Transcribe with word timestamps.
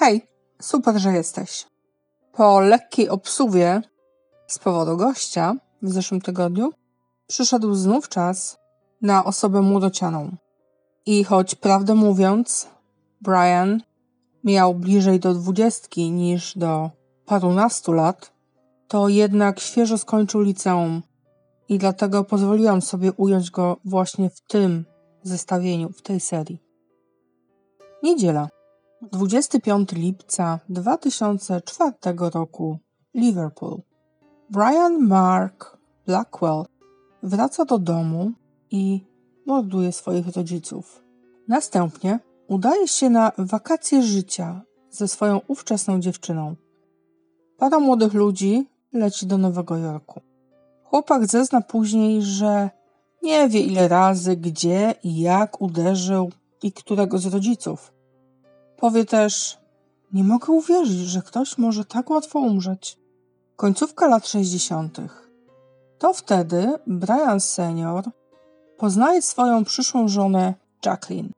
Hej, 0.00 0.28
super, 0.62 0.98
że 0.98 1.12
jesteś. 1.12 1.66
Po 2.32 2.60
lekkiej 2.60 3.08
obsuwie 3.08 3.82
z 4.46 4.58
powodu 4.58 4.96
gościa 4.96 5.54
w 5.82 5.92
zeszłym 5.92 6.20
tygodniu 6.20 6.72
przyszedł 7.26 7.74
znów 7.74 8.08
czas 8.08 8.58
na 9.02 9.24
osobę 9.24 9.62
młodocianą. 9.62 10.36
I 11.06 11.24
choć 11.24 11.54
prawdę 11.54 11.94
mówiąc, 11.94 12.68
Brian 13.20 13.80
miał 14.44 14.74
bliżej 14.74 15.20
do 15.20 15.34
dwudziestki 15.34 16.10
niż 16.10 16.58
do 16.58 16.90
parunastu 17.26 17.92
lat, 17.92 18.32
to 18.88 19.08
jednak 19.08 19.60
świeżo 19.60 19.98
skończył 19.98 20.40
liceum 20.40 21.02
i 21.68 21.78
dlatego 21.78 22.24
pozwoliłam 22.24 22.82
sobie 22.82 23.12
ująć 23.12 23.50
go 23.50 23.76
właśnie 23.84 24.30
w 24.30 24.40
tym 24.40 24.84
zestawieniu, 25.22 25.88
w 25.88 26.02
tej 26.02 26.20
serii. 26.20 26.62
Niedziela. 28.02 28.57
25 29.02 29.92
lipca 29.92 30.60
2004 30.68 31.92
roku 32.34 32.78
Liverpool. 33.14 33.82
Brian 34.50 35.06
Mark 35.06 35.78
Blackwell 36.06 36.64
wraca 37.22 37.64
do 37.64 37.78
domu 37.78 38.32
i 38.70 39.04
morduje 39.46 39.92
swoich 39.92 40.36
rodziców. 40.36 41.02
Następnie 41.48 42.18
udaje 42.48 42.88
się 42.88 43.10
na 43.10 43.32
wakacje 43.38 44.02
życia 44.02 44.62
ze 44.90 45.08
swoją 45.08 45.40
ówczesną 45.48 46.00
dziewczyną. 46.00 46.54
Para 47.58 47.78
młodych 47.78 48.14
ludzi 48.14 48.66
leci 48.92 49.26
do 49.26 49.38
Nowego 49.38 49.76
Jorku. 49.76 50.20
Chłopak 50.84 51.26
zezna 51.26 51.60
później, 51.60 52.22
że 52.22 52.70
nie 53.22 53.48
wie 53.48 53.60
ile 53.60 53.88
razy, 53.88 54.36
gdzie 54.36 54.94
i 55.02 55.20
jak 55.20 55.60
uderzył 55.60 56.30
i 56.62 56.72
którego 56.72 57.18
z 57.18 57.26
rodziców. 57.26 57.97
Powie 58.78 59.04
też: 59.04 59.58
Nie 60.12 60.24
mogę 60.24 60.52
uwierzyć, 60.52 60.98
że 60.98 61.22
ktoś 61.22 61.58
może 61.58 61.84
tak 61.84 62.10
łatwo 62.10 62.38
umrzeć. 62.38 62.98
Końcówka 63.56 64.06
lat 64.06 64.28
60. 64.28 64.98
To 65.98 66.12
wtedy 66.12 66.78
Brian 66.86 67.40
senior 67.40 68.04
poznaje 68.78 69.22
swoją 69.22 69.64
przyszłą 69.64 70.08
żonę 70.08 70.54
Jacqueline. 70.86 71.30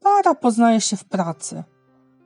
Para 0.00 0.34
poznaje 0.34 0.80
się 0.80 0.96
w 0.96 1.04
pracy. 1.04 1.64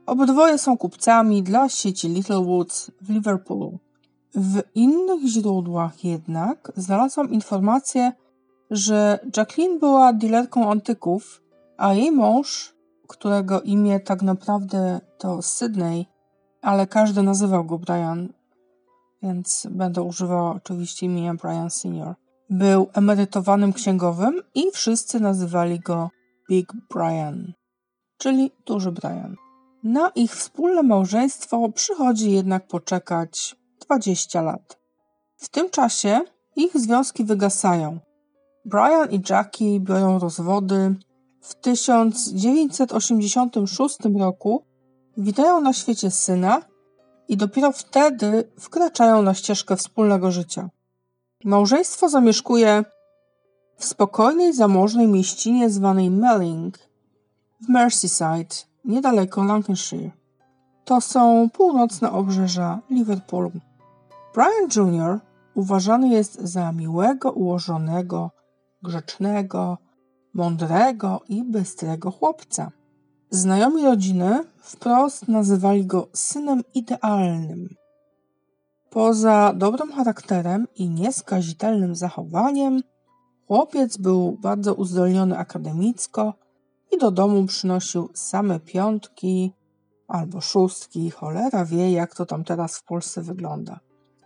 Obydwoje 0.07 0.59
są 0.59 0.79
kupcami 0.79 1.43
dla 1.43 1.69
sieci 1.69 2.09
Little 2.09 2.45
Woods 2.45 2.91
w 3.01 3.11
Liverpoolu. 3.11 3.79
W 4.35 4.63
innych 4.75 5.27
źródłach 5.27 6.05
jednak 6.05 6.73
znalazłam 6.77 7.31
informację, 7.31 8.13
że 8.71 9.19
Jacqueline 9.37 9.79
była 9.79 10.13
dealerką 10.13 10.71
antyków, 10.71 11.43
a 11.77 11.95
jej 11.95 12.13
mąż, 12.13 12.75
którego 13.13 13.61
imię 13.61 14.01
tak 14.01 14.23
naprawdę 14.23 15.01
to 15.19 15.43
Sydney, 15.43 16.07
ale 16.63 16.87
każdy 16.87 17.23
nazywał 17.23 17.65
go 17.65 17.79
Brian, 17.79 18.29
więc 19.23 19.67
będę 19.71 20.03
używała 20.03 20.51
oczywiście 20.55 21.07
imienia 21.07 21.35
Brian 21.35 21.71
Senior. 21.71 22.15
Był 22.51 22.89
emerytowanym 22.93 23.73
księgowym 23.73 24.43
i 24.55 24.71
wszyscy 24.73 25.21
nazywali 25.21 25.81
go 25.81 26.11
Big 26.51 26.73
Brian, 26.91 27.53
czyli 28.19 28.51
Duży 28.67 28.93
Brian. 28.93 29.37
Na 29.85 30.09
ich 30.15 30.33
wspólne 30.33 30.83
małżeństwo 30.83 31.69
przychodzi 31.69 32.33
jednak 32.33 32.67
poczekać 32.67 33.57
20 33.87 34.43
lat. 34.43 34.79
W 35.37 35.49
tym 35.49 35.71
czasie 35.71 36.21
ich 36.57 36.77
związki 36.77 37.25
wygasają. 37.25 37.99
Brian 38.65 39.11
i 39.11 39.23
Jackie 39.31 39.81
biorą 39.81 40.19
rozwody. 40.19 40.95
W 41.43 41.55
1986 41.55 43.99
roku 44.19 44.65
witają 45.17 45.61
na 45.61 45.73
świecie 45.73 46.11
syna 46.11 46.63
i 47.29 47.37
dopiero 47.37 47.73
wtedy 47.73 48.53
wkraczają 48.59 49.23
na 49.23 49.35
ścieżkę 49.35 49.77
wspólnego 49.77 50.31
życia. 50.31 50.71
Małżeństwo 51.45 52.09
zamieszkuje 52.09 52.85
w 53.77 53.85
spokojnej, 53.85 54.53
zamożnej 54.53 55.09
mieścinie 55.09 55.71
zwanej 55.71 56.11
Melling 56.11 56.79
w 57.61 57.69
Merseyside, 57.69 58.55
niedaleko 58.85 59.45
Lancashire. 59.45 60.11
To 60.85 61.01
są 61.01 61.51
północne 61.51 62.13
obrzeża 62.13 62.81
Liverpoolu. 62.91 63.51
Brian 64.35 64.69
Jr. 64.77 65.21
uważany 65.55 66.09
jest 66.09 66.41
za 66.41 66.73
miłego, 66.73 67.33
ułożonego, 67.33 68.31
grzecznego, 68.83 69.79
mądrego 70.35 71.21
i 71.29 71.45
bystrego 71.45 72.11
chłopca. 72.11 72.71
Znajomi 73.31 73.85
rodziny 73.85 74.45
wprost 74.61 75.29
nazywali 75.29 75.87
go 75.87 76.09
synem 76.13 76.63
idealnym. 76.75 77.69
Poza 78.91 79.53
dobrym 79.57 79.93
charakterem 79.93 80.67
i 80.77 80.89
nieskazitelnym 80.89 81.97
zachowaniem, 81.97 82.83
chłopiec 83.47 83.97
był 83.97 84.33
bardzo 84.33 84.75
uzdolniony 84.75 85.39
akademicko 85.39 86.35
i 86.91 86.99
do 86.99 87.11
domu 87.11 87.47
przynosił 87.47 88.09
same 88.15 88.61
piątki 88.61 89.53
albo 90.09 90.41
szóstki. 90.41 91.11
Cholera 91.11 91.65
wie, 91.65 91.93
jak 91.93 92.15
to 92.15 92.27
tam 92.27 92.45
teraz 92.45 92.79
w 92.79 92.85
Polsce 92.85 93.23
wygląda. 93.23 93.81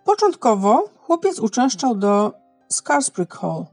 Początkowo 0.04 0.84
chłopiec 0.98 1.38
uczęszczał 1.38 1.94
do 1.94 2.32
Scarisbrick 2.68 3.34
Hall, 3.34 3.66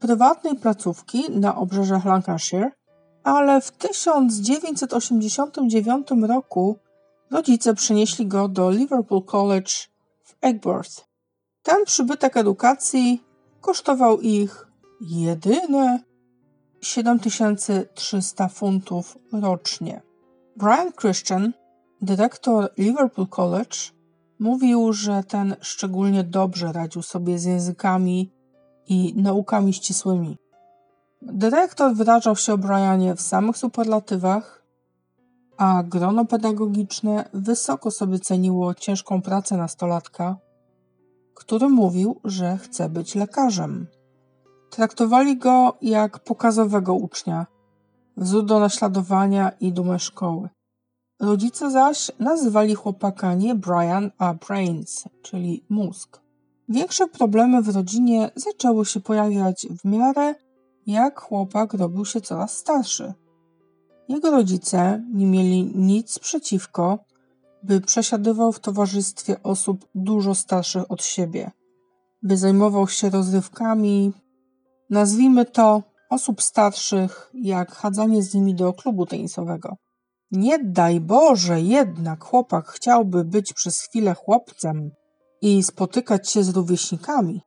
prywatnej 0.00 0.56
placówki 0.56 1.30
na 1.30 1.56
obrzeżach 1.56 2.04
Lancashire, 2.04 2.70
ale 3.24 3.60
w 3.60 3.70
1989 3.70 6.08
roku 6.28 6.78
rodzice 7.30 7.74
przenieśli 7.74 8.26
go 8.26 8.48
do 8.48 8.70
Liverpool 8.70 9.24
College 9.24 9.72
w 10.24 10.34
Egworth. 10.40 11.04
Ten 11.62 11.84
przybytek 11.84 12.36
edukacji 12.36 13.22
kosztował 13.60 14.20
ich 14.20 14.66
jedyne 15.00 16.00
7300 16.80 18.48
funtów 18.48 19.18
rocznie. 19.32 20.02
Brian 20.56 20.92
Christian, 20.92 21.52
dyrektor 22.02 22.70
Liverpool 22.78 23.28
College, 23.28 23.76
mówił, 24.38 24.92
że 24.92 25.24
ten 25.24 25.56
szczególnie 25.60 26.24
dobrze 26.24 26.72
radził 26.72 27.02
sobie 27.02 27.38
z 27.38 27.44
językami 27.44 28.32
i 28.90 29.14
naukami 29.16 29.72
ścisłymi. 29.72 30.36
Dyrektor 31.22 31.94
wyrażał 31.94 32.36
się 32.36 32.52
o 32.52 32.58
Brianie 32.58 33.14
w 33.14 33.20
samych 33.20 33.56
superlatywach, 33.56 34.62
a 35.56 35.82
grono 35.82 36.24
pedagogiczne 36.24 37.28
wysoko 37.34 37.90
sobie 37.90 38.18
ceniło 38.18 38.74
ciężką 38.74 39.22
pracę 39.22 39.56
nastolatka, 39.56 40.36
który 41.34 41.68
mówił, 41.68 42.20
że 42.24 42.58
chce 42.58 42.88
być 42.88 43.14
lekarzem. 43.14 43.86
Traktowali 44.70 45.36
go 45.36 45.76
jak 45.82 46.18
pokazowego 46.18 46.94
ucznia, 46.94 47.46
wzór 48.16 48.44
do 48.44 48.60
naśladowania 48.60 49.50
i 49.60 49.72
dumę 49.72 49.98
szkoły. 49.98 50.48
Rodzice 51.20 51.70
zaś 51.70 52.10
nazywali 52.18 52.74
chłopaka 52.74 53.34
nie 53.34 53.54
Brian, 53.54 54.10
a 54.18 54.34
Brains, 54.34 55.04
czyli 55.22 55.64
mózg. 55.68 56.19
Większe 56.70 57.08
problemy 57.08 57.62
w 57.62 57.68
rodzinie 57.68 58.30
zaczęły 58.36 58.86
się 58.86 59.00
pojawiać 59.00 59.66
w 59.80 59.84
miarę, 59.84 60.34
jak 60.86 61.20
chłopak 61.20 61.74
robił 61.74 62.04
się 62.04 62.20
coraz 62.20 62.58
starszy. 62.58 63.14
Jego 64.08 64.30
rodzice 64.30 65.04
nie 65.14 65.26
mieli 65.26 65.72
nic 65.74 66.18
przeciwko, 66.18 66.98
by 67.62 67.80
przesiadywał 67.80 68.52
w 68.52 68.60
towarzystwie 68.60 69.42
osób 69.42 69.88
dużo 69.94 70.34
starszych 70.34 70.90
od 70.90 71.04
siebie, 71.04 71.50
by 72.22 72.36
zajmował 72.36 72.88
się 72.88 73.10
rozrywkami, 73.10 74.12
nazwijmy 74.90 75.44
to 75.44 75.82
osób 76.10 76.42
starszych, 76.42 77.30
jak 77.34 77.72
chadzanie 77.72 78.22
z 78.22 78.34
nimi 78.34 78.54
do 78.54 78.72
klubu 78.72 79.06
tenisowego. 79.06 79.76
Nie 80.30 80.58
daj 80.64 81.00
Boże, 81.00 81.60
jednak 81.60 82.24
chłopak 82.24 82.68
chciałby 82.68 83.24
być 83.24 83.52
przez 83.52 83.80
chwilę 83.80 84.14
chłopcem 84.14 84.90
i 85.42 85.62
spotykać 85.62 86.30
się 86.30 86.44
z 86.44 86.48
rówieśnikami. 86.48 87.40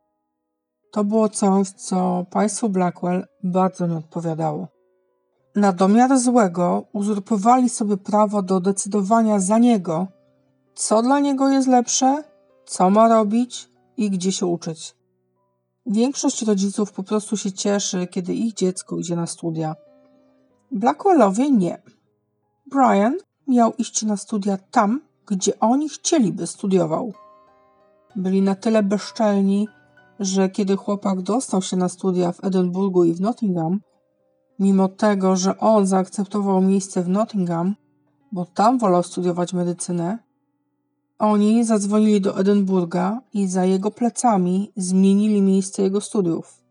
To 0.92 1.04
było 1.04 1.30
coś, 1.30 1.70
co 1.70 2.26
państwu 2.32 2.70
Blackwell 2.70 3.26
bardzo 3.44 3.88
nie 3.88 3.98
odpowiadało. 3.98 4.68
Na 5.56 5.74
domiar 5.74 6.20
złego 6.20 6.86
uzurpowali 6.94 7.70
sobie 7.70 7.98
prawo 7.98 8.42
do 8.42 8.60
decydowania 8.60 9.40
za 9.40 9.58
niego, 9.58 10.08
co 10.76 11.02
dla 11.02 11.20
niego 11.20 11.50
jest 11.50 11.68
lepsze, 11.68 12.24
co 12.66 12.90
ma 12.90 13.08
robić 13.08 13.70
i 13.98 14.10
gdzie 14.10 14.32
się 14.32 14.46
uczyć. 14.46 14.96
Większość 15.86 16.42
rodziców 16.42 16.92
po 16.92 17.04
prostu 17.04 17.38
się 17.38 17.52
cieszy, 17.52 18.08
kiedy 18.08 18.34
ich 18.34 18.54
dziecko 18.54 18.98
idzie 18.98 19.16
na 19.16 19.28
studia. 19.28 19.76
Blackwellowie 20.72 21.52
nie. 21.52 21.82
Brian 22.72 23.18
miał 23.48 23.74
iść 23.78 24.04
na 24.04 24.18
studia 24.18 24.58
tam, 24.72 25.02
gdzie 25.26 25.60
oni 25.60 25.90
chcieliby 25.90 26.48
studiował. 26.48 27.14
Byli 28.16 28.42
na 28.42 28.56
tyle 28.56 28.84
bezczelni, 28.84 29.68
że 30.20 30.50
kiedy 30.50 30.76
chłopak 30.76 31.22
dostał 31.22 31.62
się 31.62 31.78
na 31.78 31.90
studia 31.90 32.32
w 32.32 32.44
Edynburgu 32.44 33.04
i 33.04 33.14
w 33.14 33.22
Nottingham, 33.22 33.82
mimo 34.60 34.88
tego, 34.88 35.36
że 35.36 35.58
on 35.58 35.88
zaakceptował 35.88 36.62
miejsce 36.62 37.04
w 37.04 37.10
Nottingham, 37.10 37.76
bo 38.32 38.46
tam 38.46 38.78
wolał 38.78 39.04
studiować 39.04 39.54
medycynę, 39.54 40.18
oni 41.20 41.64
zadzwonili 41.64 42.22
do 42.22 42.38
Edynburga 42.38 43.22
i 43.34 43.48
za 43.48 43.66
jego 43.66 43.92
plecami 43.92 44.72
zmienili 44.76 45.42
miejsce 45.42 45.84
jego 45.84 46.02
studiów. 46.02 46.64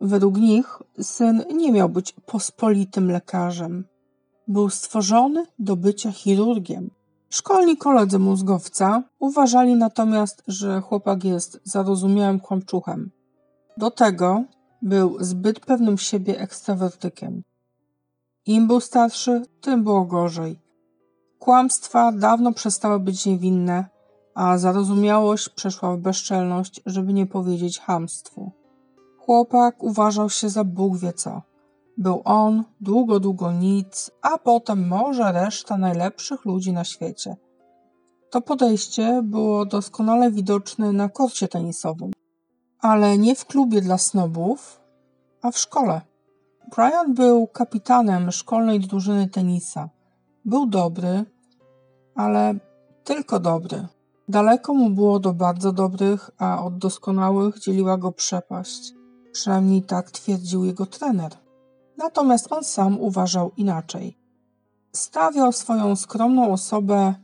Według 0.00 0.36
nich 0.36 0.82
syn 1.02 1.44
nie 1.54 1.72
miał 1.72 1.88
być 1.88 2.12
pospolitym 2.26 3.10
lekarzem. 3.10 3.84
Był 4.48 4.70
stworzony 4.70 5.46
do 5.58 5.76
bycia 5.76 6.12
chirurgiem. 6.12 6.90
Szkolni 7.30 7.76
koledzy 7.76 8.18
mózgowca 8.18 9.02
uważali 9.18 9.74
natomiast, 9.74 10.42
że 10.46 10.80
chłopak 10.80 11.24
jest 11.24 11.60
zarozumiałym 11.64 12.40
kłamczuchem. 12.40 13.10
Do 13.76 13.90
tego 13.90 14.44
był 14.82 15.16
zbyt 15.20 15.60
pewnym 15.60 15.98
siebie 15.98 16.40
ekstrawertykiem. 16.40 17.42
Im 18.46 18.66
był 18.66 18.80
starszy, 18.80 19.42
tym 19.60 19.84
było 19.84 20.04
gorzej. 20.04 20.60
Kłamstwa 21.38 22.12
dawno 22.12 22.52
przestały 22.52 23.00
być 23.00 23.26
niewinne, 23.26 23.84
a 24.34 24.58
zarozumiałość 24.58 25.48
przeszła 25.48 25.96
w 25.96 25.98
bezczelność, 25.98 26.80
żeby 26.86 27.12
nie 27.12 27.26
powiedzieć 27.26 27.80
hamstwu. 27.80 28.52
Chłopak 29.18 29.82
uważał 29.82 30.30
się 30.30 30.48
za 30.48 30.64
Bóg 30.64 30.96
wie 30.96 31.12
co. 31.12 31.42
Był 31.98 32.22
on, 32.24 32.64
długo, 32.80 33.20
długo 33.20 33.52
nic, 33.52 34.10
a 34.22 34.38
potem 34.38 34.88
może 34.88 35.32
reszta 35.32 35.78
najlepszych 35.78 36.44
ludzi 36.44 36.72
na 36.72 36.84
świecie. 36.84 37.36
To 38.30 38.40
podejście 38.40 39.22
było 39.24 39.66
doskonale 39.66 40.30
widoczne 40.30 40.92
na 40.92 41.08
korcie 41.08 41.48
tenisowym, 41.48 42.10
ale 42.80 43.18
nie 43.18 43.34
w 43.34 43.44
klubie 43.44 43.80
dla 43.80 43.98
snobów, 43.98 44.80
a 45.42 45.50
w 45.50 45.58
szkole. 45.58 46.00
Brian 46.76 47.14
był 47.14 47.46
kapitanem 47.46 48.30
szkolnej 48.30 48.80
drużyny 48.80 49.28
tenisa. 49.28 49.88
Był 50.44 50.66
dobry, 50.66 51.24
ale 52.14 52.54
tylko 53.04 53.40
dobry. 53.40 53.86
Daleko 54.28 54.74
mu 54.74 54.90
było 54.90 55.18
do 55.18 55.32
bardzo 55.32 55.72
dobrych, 55.72 56.30
a 56.38 56.64
od 56.64 56.78
doskonałych 56.78 57.58
dzieliła 57.58 57.96
go 57.96 58.12
przepaść. 58.12 58.92
Przynajmniej 59.32 59.82
tak 59.82 60.10
twierdził 60.10 60.64
jego 60.64 60.86
trener. 60.86 61.47
Natomiast 61.98 62.52
on 62.52 62.64
sam 62.64 63.00
uważał 63.00 63.50
inaczej. 63.56 64.16
Stawiał 64.92 65.52
swoją 65.52 65.96
skromną 65.96 66.52
osobę 66.52 67.14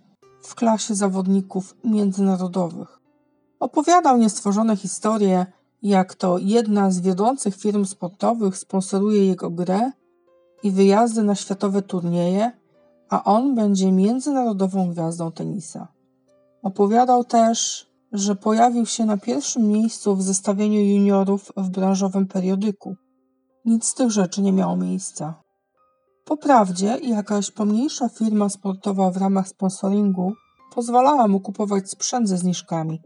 w 0.42 0.54
klasie 0.54 0.94
zawodników 0.94 1.76
międzynarodowych. 1.84 3.00
Opowiadał 3.60 4.16
niestworzone 4.16 4.76
historie, 4.76 5.46
jak 5.82 6.14
to 6.14 6.38
jedna 6.38 6.90
z 6.90 7.00
wiodących 7.00 7.56
firm 7.56 7.84
sportowych 7.84 8.56
sponsoruje 8.56 9.26
jego 9.26 9.50
grę 9.50 9.90
i 10.62 10.70
wyjazdy 10.70 11.22
na 11.22 11.34
światowe 11.34 11.82
turnieje, 11.82 12.50
a 13.08 13.24
on 13.24 13.54
będzie 13.54 13.92
międzynarodową 13.92 14.90
gwiazdą 14.90 15.32
tenisa. 15.32 15.88
Opowiadał 16.62 17.24
też, 17.24 17.86
że 18.12 18.36
pojawił 18.36 18.86
się 18.86 19.04
na 19.04 19.16
pierwszym 19.16 19.68
miejscu 19.68 20.16
w 20.16 20.22
zestawieniu 20.22 20.80
juniorów 20.80 21.52
w 21.56 21.68
branżowym 21.68 22.26
periodyku. 22.26 22.96
Nic 23.64 23.86
z 23.86 23.94
tych 23.94 24.10
rzeczy 24.10 24.42
nie 24.42 24.52
miało 24.52 24.76
miejsca. 24.76 25.42
Po 26.24 26.36
prawdzie, 26.36 26.98
jakaś 27.02 27.50
pomniejsza 27.50 28.08
firma 28.08 28.48
sportowa 28.48 29.10
w 29.10 29.16
ramach 29.16 29.48
sponsoringu 29.48 30.32
pozwalała 30.74 31.28
mu 31.28 31.40
kupować 31.40 31.90
sprzęt 31.90 32.28
ze 32.28 32.38
zniżkami, 32.38 33.02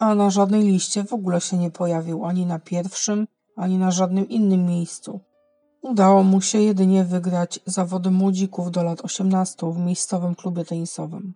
a 0.00 0.14
na 0.14 0.30
żadnej 0.30 0.62
liście 0.62 1.04
w 1.04 1.12
ogóle 1.12 1.40
się 1.40 1.56
nie 1.56 1.70
pojawił 1.70 2.24
ani 2.24 2.46
na 2.46 2.58
pierwszym, 2.58 3.26
ani 3.56 3.78
na 3.78 3.90
żadnym 3.90 4.28
innym 4.28 4.66
miejscu. 4.66 5.20
Udało 5.82 6.22
mu 6.22 6.40
się 6.40 6.58
jedynie 6.58 7.04
wygrać 7.04 7.60
zawody 7.66 8.10
młodzików 8.10 8.70
do 8.70 8.82
lat 8.82 9.00
18 9.04 9.72
w 9.72 9.78
miejscowym 9.78 10.34
klubie 10.34 10.64
tenisowym. 10.64 11.34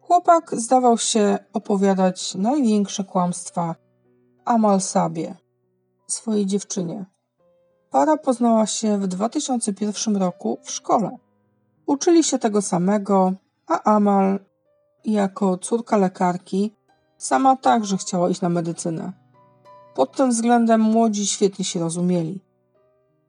Chłopak 0.00 0.54
zdawał 0.60 0.98
się 0.98 1.38
opowiadać 1.52 2.34
największe 2.34 3.04
kłamstwa 3.04 3.74
Amal 4.44 4.80
Sabie, 4.80 5.36
swojej 6.06 6.46
dziewczynie. 6.46 7.15
Para 7.96 8.16
poznała 8.16 8.66
się 8.66 8.98
w 8.98 9.06
2001 9.06 10.16
roku 10.16 10.58
w 10.62 10.70
szkole. 10.70 11.18
Uczyli 11.86 12.24
się 12.24 12.38
tego 12.38 12.62
samego, 12.62 13.32
a 13.66 13.82
Amal, 13.82 14.38
jako 15.04 15.58
córka 15.58 15.96
lekarki, 15.96 16.74
sama 17.18 17.56
także 17.56 17.96
chciała 17.96 18.28
iść 18.30 18.40
na 18.40 18.48
medycynę. 18.48 19.12
Pod 19.94 20.16
tym 20.16 20.30
względem 20.30 20.80
młodzi 20.80 21.26
świetnie 21.26 21.64
się 21.64 21.80
rozumieli. 21.80 22.40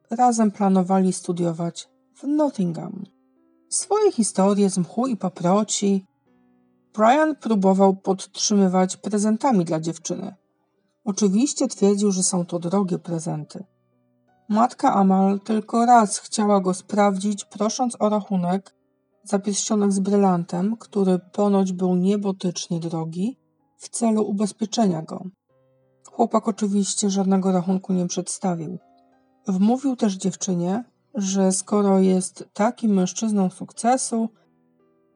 Razem 0.09 0.51
planowali 0.51 1.13
studiować 1.13 1.89
w 2.15 2.23
Nottingham. 2.23 3.03
Swoje 3.69 4.11
historie 4.11 4.69
z 4.69 4.77
mchu 4.77 5.07
i 5.07 5.17
paproci 5.17 6.05
Brian 6.93 7.35
próbował 7.35 7.95
podtrzymywać 7.95 8.97
prezentami 8.97 9.65
dla 9.65 9.79
dziewczyny. 9.79 10.35
Oczywiście 11.05 11.67
twierdził, 11.67 12.11
że 12.11 12.23
są 12.23 12.45
to 12.45 12.59
drogie 12.59 12.99
prezenty. 12.99 13.63
Matka 14.49 14.93
Amal 14.93 15.39
tylko 15.39 15.85
raz 15.85 16.19
chciała 16.19 16.59
go 16.59 16.73
sprawdzić, 16.73 17.45
prosząc 17.45 17.95
o 17.99 18.09
rachunek 18.09 18.75
za 19.23 19.39
pierścionek 19.39 19.91
z 19.91 19.99
brylantem, 19.99 20.77
który 20.77 21.19
ponoć 21.19 21.73
był 21.73 21.95
niebotycznie 21.95 22.79
drogi, 22.79 23.37
w 23.77 23.89
celu 23.89 24.23
ubezpieczenia 24.23 25.01
go. 25.01 25.23
Chłopak 26.11 26.47
oczywiście 26.47 27.09
żadnego 27.09 27.51
rachunku 27.51 27.93
nie 27.93 28.07
przedstawił. 28.07 28.77
Wmówił 29.47 29.95
też 29.95 30.13
dziewczynie, 30.13 30.83
że 31.15 31.51
skoro 31.51 31.99
jest 31.99 32.49
takim 32.53 32.93
mężczyzną 32.93 33.49
sukcesu, 33.49 34.29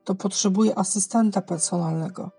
to 0.03 0.15
potrzebuje 0.15 0.77
asystenta 0.77 1.41
personalnego. 1.41 2.31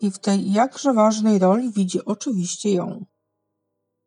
I 0.00 0.10
w 0.10 0.18
tej 0.18 0.52
jakże 0.52 0.92
ważnej 0.92 1.38
roli 1.38 1.72
widzi 1.72 2.04
oczywiście 2.04 2.72
ją. 2.72 3.04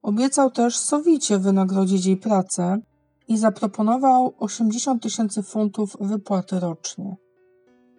Obiecał 0.01 0.51
też 0.51 0.77
sowicie 0.77 1.39
wynagrodzić 1.39 2.05
jej 2.05 2.17
pracę 2.17 2.79
i 3.27 3.37
zaproponował 3.37 4.33
80 4.39 5.03
tysięcy 5.03 5.43
funtów 5.43 5.97
wypłaty 5.99 6.59
rocznie. 6.59 7.15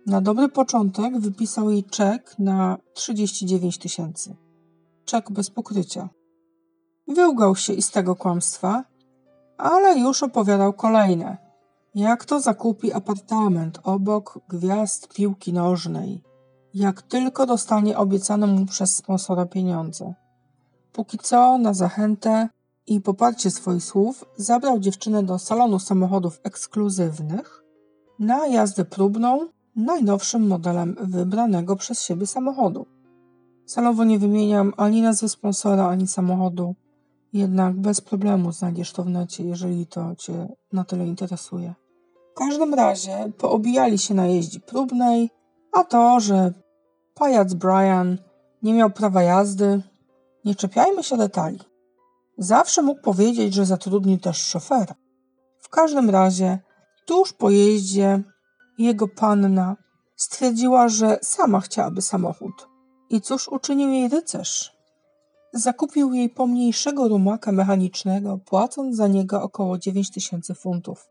Na 0.07 0.21
dobry 0.21 0.49
początek 0.49 1.19
wypisał 1.19 1.71
jej 1.71 1.85
czek 1.85 2.35
na 2.39 2.79
39 2.95 3.79
tysięcy. 3.79 4.37
Czek 5.05 5.31
bez 5.31 5.51
pokrycia. 5.51 6.09
Wyłgał 7.09 7.57
się 7.57 7.73
i 7.73 7.83
z 7.83 7.91
tego 7.91 8.17
kłamstwa, 8.17 8.85
ale 9.59 9.99
już 9.99 10.23
opowiadał 10.23 10.73
kolejne. 10.73 11.37
Jak 11.95 12.25
to 12.25 12.41
zakupi 12.41 12.93
apartament 12.93 13.79
obok 13.83 14.39
gwiazd 14.49 15.15
piłki 15.15 15.53
nożnej? 15.53 16.23
Jak 16.75 17.03
tylko 17.03 17.47
dostanie 17.47 17.99
obiecane 17.99 18.47
mu 18.47 18.67
przez 18.67 18.97
sponsora 18.97 19.47
pieniądze. 19.47 20.15
Póki 20.93 21.19
co, 21.19 21.59
na 21.59 21.75
zachętę 21.75 22.49
i 22.87 23.01
poparcie 23.01 23.51
swoich 23.51 23.85
słów, 23.85 24.25
zabrał 24.37 24.79
dziewczynę 24.79 25.23
do 25.23 25.39
salonu 25.39 25.79
samochodów 25.79 26.41
ekskluzywnych 26.43 27.63
na 28.19 28.47
jazdę 28.47 28.85
próbną 28.85 29.49
najnowszym 29.77 30.47
modelem 30.47 30.97
wybranego 31.01 31.77
przez 31.77 32.03
siebie 32.03 32.27
samochodu. 32.27 32.87
Salowo 33.67 34.05
nie 34.05 34.19
wymieniam 34.19 34.73
ani 34.77 35.03
nazwy 35.03 35.29
sponsora, 35.29 35.89
ani 35.89 36.07
samochodu, 36.07 36.75
jednak 37.33 37.75
bez 37.75 38.01
problemu 38.01 38.53
znajdziesz 38.53 38.93
to 38.93 39.03
w 39.03 39.09
necie, 39.09 39.45
jeżeli 39.45 39.87
to 39.87 40.17
Cię 40.17 40.49
na 40.73 40.85
tyle 40.85 41.07
interesuje. 41.07 41.75
W 42.33 42.35
każdym 42.35 42.75
razie 42.75 43.33
poobijali 43.39 43.99
się 43.99 44.15
na 44.15 44.27
jeździ 44.27 44.61
próbnej, 44.61 45.31
a 45.73 45.85
to, 45.85 46.21
że 46.21 46.53
pajac 47.15 47.55
Brian 47.55 48.19
nie 48.63 48.75
miał 48.75 48.91
prawa 48.91 49.23
jazdy, 49.23 49.83
nie 50.45 50.55
czepiajmy 50.55 51.03
się 51.03 51.17
detali. 51.17 51.59
Zawsze 52.39 52.83
mógł 52.83 53.01
powiedzieć, 53.01 53.55
że 53.55 53.67
zatrudni 53.67 54.19
też 54.19 54.37
szofera. 54.37 54.95
W 55.59 55.69
każdym 55.69 56.11
razie, 56.11 56.59
tuż 57.07 57.33
po 57.33 57.51
jeździe, 57.51 58.23
jego 58.79 59.09
panna 59.09 59.77
stwierdziła, 60.17 60.89
że 60.89 61.19
sama 61.23 61.61
chciałaby 61.61 62.03
samochód. 62.03 62.69
I 63.11 63.21
cóż 63.21 63.49
uczynił 63.49 63.91
jej 63.91 64.09
rycerz? 64.09 64.73
Zakupił 65.53 66.13
jej 66.13 66.31
pomniejszego 66.31 67.09
rumaka 67.09 67.53
mechanicznego, 67.53 68.39
płacąc 68.39 68.97
za 68.97 69.07
niego 69.09 69.43
około 69.43 69.79
9 69.79 70.11
tysięcy 70.11 70.55
funtów. 70.55 71.09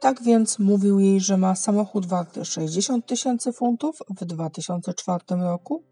Tak 0.00 0.22
więc 0.22 0.58
mówił 0.58 1.00
jej, 1.00 1.20
że 1.20 1.36
ma 1.36 1.54
samochód 1.54 2.06
warty 2.06 2.44
60 2.44 3.06
tysięcy 3.06 3.52
funtów 3.52 3.98
w 4.20 4.24
2004 4.24 5.24
roku 5.30 5.82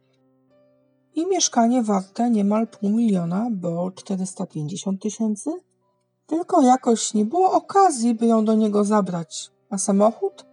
i 1.15 1.27
mieszkanie 1.27 1.83
warte 1.83 2.31
niemal 2.31 2.67
pół 2.67 2.91
miliona, 2.91 3.49
bo 3.51 3.91
450 3.91 5.03
tysięcy. 5.03 5.51
Tylko 6.27 6.63
jakoś 6.63 7.15
nie 7.15 7.25
było 7.25 7.53
okazji, 7.53 8.15
by 8.15 8.27
ją 8.27 8.45
do 8.45 8.55
niego 8.55 8.85
zabrać. 8.85 9.51
A 9.71 9.79
samochód? 9.79 10.47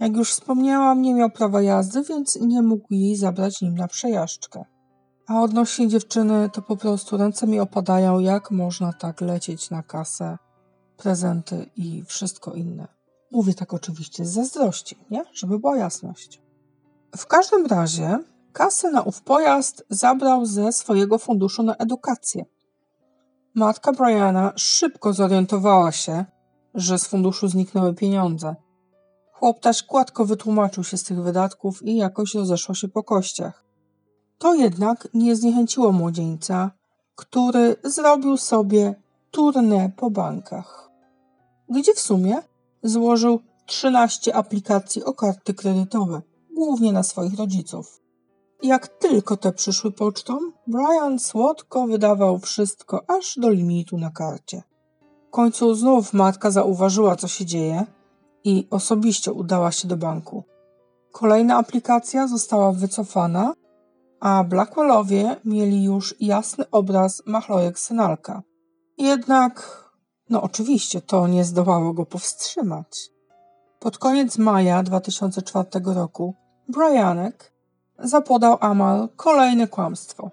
Jak 0.00 0.16
już 0.16 0.32
wspomniałam, 0.32 1.02
nie 1.02 1.14
miał 1.14 1.30
prawa 1.30 1.62
jazdy, 1.62 2.02
więc 2.02 2.36
nie 2.40 2.62
mógł 2.62 2.86
jej 2.90 3.16
zabrać 3.16 3.60
nim 3.60 3.74
na 3.74 3.88
przejażdżkę. 3.88 4.64
A 5.26 5.40
odnośnie 5.42 5.88
dziewczyny, 5.88 6.50
to 6.52 6.62
po 6.62 6.76
prostu 6.76 7.16
ręce 7.16 7.46
mi 7.46 7.60
opadają, 7.60 8.18
jak 8.18 8.50
można 8.50 8.92
tak 8.92 9.20
lecieć 9.20 9.70
na 9.70 9.82
kasę, 9.82 10.38
prezenty 10.96 11.70
i 11.76 12.04
wszystko 12.06 12.52
inne. 12.52 12.88
Mówię 13.32 13.54
tak 13.54 13.74
oczywiście 13.74 14.24
z 14.24 14.32
zazdrości, 14.32 14.96
nie? 15.10 15.24
Żeby 15.32 15.58
była 15.58 15.76
jasność. 15.76 16.42
W 17.16 17.26
każdym 17.26 17.66
razie 17.66 18.18
kasę 18.58 18.90
na 18.90 19.02
ów 19.02 19.22
pojazd 19.22 19.84
zabrał 19.90 20.46
ze 20.46 20.72
swojego 20.72 21.18
funduszu 21.18 21.62
na 21.62 21.76
edukację. 21.76 22.44
Matka 23.54 23.92
Briana 23.92 24.52
szybko 24.56 25.12
zorientowała 25.12 25.92
się, 25.92 26.24
że 26.74 26.98
z 26.98 27.06
funduszu 27.06 27.48
zniknęły 27.48 27.94
pieniądze. 27.94 28.56
Chłoptaś 29.32 29.86
gładko 29.86 30.24
wytłumaczył 30.24 30.84
się 30.84 30.96
z 30.96 31.04
tych 31.04 31.22
wydatków 31.22 31.82
i 31.82 31.96
jakoś 31.96 32.34
rozeszło 32.34 32.74
się 32.74 32.88
po 32.88 33.02
kościach. 33.02 33.64
To 34.38 34.54
jednak 34.54 35.08
nie 35.14 35.36
zniechęciło 35.36 35.92
młodzieńca, 35.92 36.70
który 37.14 37.76
zrobił 37.84 38.36
sobie 38.36 38.94
turnę 39.30 39.90
po 39.96 40.10
bankach, 40.10 40.90
gdzie 41.68 41.94
w 41.94 42.00
sumie 42.00 42.42
złożył 42.82 43.40
13 43.66 44.36
aplikacji 44.36 45.04
o 45.04 45.12
karty 45.12 45.54
kredytowe, 45.54 46.22
głównie 46.54 46.92
na 46.92 47.02
swoich 47.02 47.38
rodziców. 47.38 48.07
Jak 48.62 48.88
tylko 48.88 49.36
te 49.36 49.52
przyszły 49.52 49.92
pocztą, 49.92 50.38
Brian 50.66 51.18
słodko 51.18 51.86
wydawał 51.86 52.38
wszystko 52.38 53.10
aż 53.10 53.38
do 53.38 53.50
limitu 53.50 53.98
na 53.98 54.10
karcie. 54.10 54.62
W 55.28 55.30
końcu 55.30 55.74
znów 55.74 56.12
matka 56.12 56.50
zauważyła, 56.50 57.16
co 57.16 57.28
się 57.28 57.44
dzieje 57.46 57.86
i 58.44 58.66
osobiście 58.70 59.32
udała 59.32 59.72
się 59.72 59.88
do 59.88 59.96
banku. 59.96 60.44
Kolejna 61.12 61.56
aplikacja 61.56 62.28
została 62.28 62.72
wycofana, 62.72 63.54
a 64.20 64.44
Blackwellowie 64.44 65.36
mieli 65.44 65.84
już 65.84 66.14
jasny 66.20 66.64
obraz 66.70 67.22
machlojek 67.26 67.78
synalka. 67.78 68.42
Jednak, 68.98 69.84
no 70.30 70.42
oczywiście, 70.42 71.00
to 71.00 71.28
nie 71.28 71.44
zdołało 71.44 71.92
go 71.92 72.06
powstrzymać. 72.06 73.10
Pod 73.80 73.98
koniec 73.98 74.38
maja 74.38 74.82
2004 74.82 75.68
roku 75.84 76.34
Brianek 76.68 77.57
zapodał 77.98 78.56
Amal 78.60 79.08
kolejne 79.16 79.68
kłamstwo, 79.68 80.30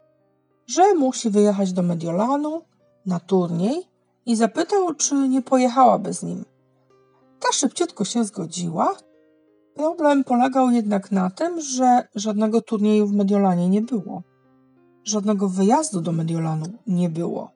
że 0.67 0.93
musi 0.93 1.29
wyjechać 1.29 1.74
do 1.74 1.81
Mediolanu 1.81 2.62
na 3.05 3.19
turniej 3.19 3.84
i 4.25 4.36
zapytał, 4.36 4.93
czy 4.93 5.15
nie 5.15 5.41
pojechałaby 5.41 6.13
z 6.13 6.24
nim. 6.24 6.45
Ta 7.39 7.51
szybciutko 7.51 8.05
się 8.05 8.24
zgodziła. 8.24 8.95
Problem 9.75 10.24
polegał 10.24 10.69
jednak 10.69 11.12
na 11.12 11.29
tym, 11.29 11.62
że 11.62 12.07
żadnego 12.15 12.62
turnieju 12.62 13.07
w 13.07 13.13
Mediolanie 13.13 13.69
nie 13.69 13.81
było. 13.81 14.24
Żadnego 15.03 15.50
wyjazdu 15.50 16.01
do 16.01 16.12
Mediolanu 16.12 16.65
nie 16.88 17.10
było. 17.10 17.51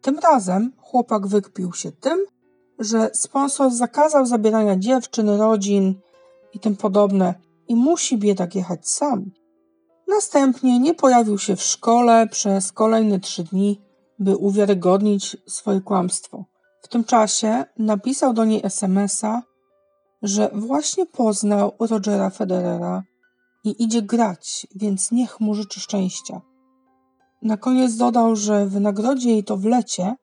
Tym 0.00 0.18
razem 0.18 0.72
chłopak 0.78 1.26
wykpił 1.26 1.72
się 1.72 1.92
tym, 1.92 2.18
że 2.78 3.10
sponsor 3.14 3.70
zakazał 3.70 4.26
zabierania 4.26 4.76
dziewczyn, 4.76 5.28
rodzin 5.28 5.94
i 6.54 6.60
tym 6.60 6.76
podobne 6.76 7.34
i 7.68 7.76
musi 7.76 8.18
biedak 8.18 8.54
jechać 8.54 8.88
sam. 8.88 9.30
Następnie 10.10 10.78
nie 10.78 10.94
pojawił 10.94 11.38
się 11.38 11.56
w 11.56 11.62
szkole 11.62 12.26
przez 12.30 12.72
kolejne 12.72 13.20
trzy 13.20 13.44
dni, 13.44 13.80
by 14.18 14.36
uwiarygodnić 14.36 15.36
swoje 15.46 15.80
kłamstwo. 15.80 16.44
W 16.82 16.88
tym 16.88 17.04
czasie 17.04 17.64
napisał 17.78 18.32
do 18.32 18.44
niej 18.44 18.60
SMS-a, 18.64 19.42
że 20.22 20.50
właśnie 20.54 21.06
poznał 21.06 21.72
Rogera 21.80 22.30
Federera 22.30 23.02
i 23.64 23.84
idzie 23.84 24.02
grać, 24.02 24.66
więc 24.74 25.12
niech 25.12 25.40
mu 25.40 25.54
życzy 25.54 25.80
szczęścia. 25.80 26.40
Na 27.42 27.56
koniec 27.56 27.96
dodał, 27.96 28.36
że 28.36 28.66
wynagrodzi 28.66 29.28
jej 29.28 29.44
to 29.44 29.56
w 29.56 29.64
lecie, 29.64 30.14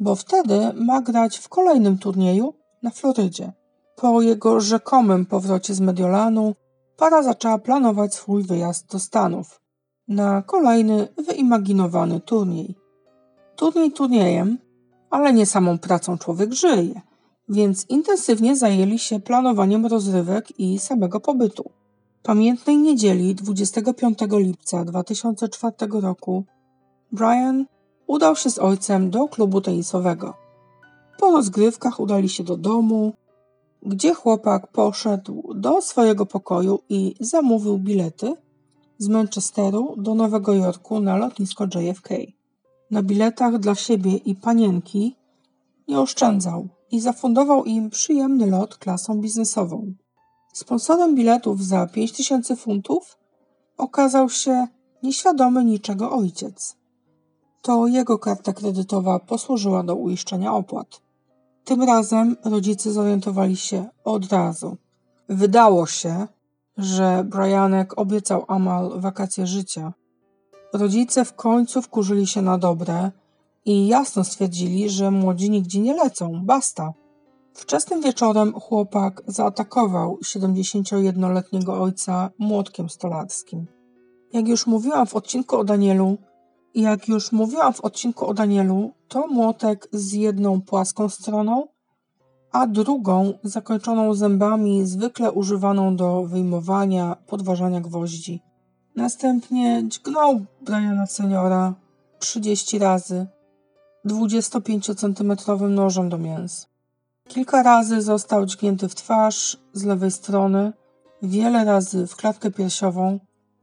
bo 0.00 0.14
wtedy 0.14 0.72
ma 0.74 1.00
grać 1.00 1.38
w 1.38 1.48
kolejnym 1.48 1.98
turnieju 1.98 2.54
na 2.82 2.90
Florydzie. 2.90 3.52
Po 3.96 4.22
jego 4.22 4.60
rzekomym 4.60 5.26
powrocie 5.26 5.74
z 5.74 5.80
Mediolanu 5.80 6.54
para 7.00 7.22
zaczęła 7.22 7.58
planować 7.58 8.14
swój 8.14 8.42
wyjazd 8.42 8.92
do 8.92 8.98
Stanów 8.98 9.60
na 10.08 10.42
kolejny 10.42 11.08
wyimaginowany 11.28 12.20
turniej. 12.20 12.74
Turniej 13.56 13.92
turniejem, 13.92 14.58
ale 15.10 15.32
nie 15.32 15.46
samą 15.46 15.78
pracą 15.78 16.18
człowiek 16.18 16.52
żyje, 16.52 17.00
więc 17.48 17.86
intensywnie 17.88 18.56
zajęli 18.56 18.98
się 18.98 19.20
planowaniem 19.20 19.86
rozrywek 19.86 20.60
i 20.60 20.78
samego 20.78 21.20
pobytu. 21.20 21.70
Pamiętnej 22.22 22.76
niedzieli 22.78 23.34
25 23.34 24.18
lipca 24.30 24.84
2004 24.84 25.74
roku 25.92 26.44
Brian 27.12 27.66
udał 28.06 28.36
się 28.36 28.50
z 28.50 28.58
ojcem 28.58 29.10
do 29.10 29.28
klubu 29.28 29.60
tenisowego. 29.60 30.34
Po 31.18 31.30
rozgrywkach 31.30 32.00
udali 32.00 32.28
się 32.28 32.44
do 32.44 32.56
domu, 32.56 33.12
gdzie 33.82 34.14
chłopak 34.14 34.66
poszedł 34.66 35.54
do 35.54 35.82
swojego 35.82 36.26
pokoju 36.26 36.78
i 36.88 37.14
zamówił 37.20 37.78
bilety 37.78 38.34
z 38.98 39.08
Manchesteru 39.08 39.94
do 39.96 40.14
Nowego 40.14 40.54
Jorku 40.54 41.00
na 41.00 41.16
lotnisko 41.16 41.64
JFK. 41.64 42.08
Na 42.90 43.02
biletach 43.02 43.58
dla 43.58 43.74
siebie 43.74 44.16
i 44.16 44.34
panienki 44.34 45.16
nie 45.88 46.00
oszczędzał 46.00 46.68
i 46.90 47.00
zafundował 47.00 47.64
im 47.64 47.90
przyjemny 47.90 48.46
lot 48.46 48.76
klasą 48.76 49.20
biznesową. 49.20 49.92
Sponsorem 50.52 51.14
biletów 51.14 51.64
za 51.64 51.86
5000 51.86 52.56
funtów 52.56 53.18
okazał 53.78 54.30
się 54.30 54.66
nieświadomy 55.02 55.64
niczego 55.64 56.10
ojciec. 56.12 56.76
To 57.62 57.86
jego 57.86 58.18
karta 58.18 58.52
kredytowa 58.52 59.18
posłużyła 59.18 59.82
do 59.82 59.94
uiszczenia 59.94 60.54
opłat. 60.54 61.00
Tym 61.64 61.82
razem 61.82 62.36
rodzice 62.44 62.92
zorientowali 62.92 63.56
się 63.56 63.88
od 64.04 64.32
razu. 64.32 64.76
Wydało 65.28 65.86
się, 65.86 66.26
że 66.76 67.24
Brianek 67.24 67.98
obiecał 67.98 68.44
Amal 68.48 69.00
wakacje 69.00 69.46
życia. 69.46 69.92
Rodzice 70.72 71.24
w 71.24 71.34
końcu 71.34 71.82
wkurzyli 71.82 72.26
się 72.26 72.42
na 72.42 72.58
dobre 72.58 73.10
i 73.64 73.86
jasno 73.86 74.24
stwierdzili, 74.24 74.90
że 74.90 75.10
młodzi 75.10 75.50
nigdzie 75.50 75.80
nie 75.80 75.94
lecą, 75.94 76.40
basta. 76.44 76.92
Wczesnym 77.54 78.00
wieczorem 78.00 78.52
chłopak 78.52 79.22
zaatakował 79.26 80.18
71-letniego 80.24 81.82
ojca 81.82 82.30
młotkiem 82.38 82.90
stolarskim. 82.90 83.66
Jak 84.32 84.48
już 84.48 84.66
mówiłam 84.66 85.06
w 85.06 85.14
odcinku 85.14 85.56
o 85.56 85.64
Danielu, 85.64 86.18
jak 86.74 87.08
już 87.08 87.32
mówiłam 87.32 87.72
w 87.72 87.80
odcinku 87.80 88.26
o 88.26 88.34
Danielu, 88.34 88.92
to 89.08 89.26
młotek 89.26 89.88
z 89.92 90.12
jedną 90.12 90.60
płaską 90.60 91.08
stroną, 91.08 91.66
a 92.52 92.66
drugą 92.66 93.32
zakończoną 93.44 94.14
zębami, 94.14 94.86
zwykle 94.86 95.32
używaną 95.32 95.96
do 95.96 96.22
wyjmowania, 96.22 97.16
podważania 97.26 97.80
gwoździ. 97.80 98.42
Następnie 98.96 99.82
dźgnął 99.88 100.40
Briana 100.60 101.06
seniora 101.06 101.74
30 102.18 102.78
razy 102.78 103.26
25-centymetrowym 104.06 105.70
nożem 105.70 106.08
do 106.08 106.18
mięs. 106.18 106.68
Kilka 107.28 107.62
razy 107.62 108.02
został 108.02 108.46
dźgnięty 108.46 108.88
w 108.88 108.94
twarz 108.94 109.56
z 109.72 109.84
lewej 109.84 110.10
strony, 110.10 110.72
wiele 111.22 111.64
razy 111.64 112.06
w 112.06 112.16
klatkę 112.16 112.50
piersiową, 112.50 113.18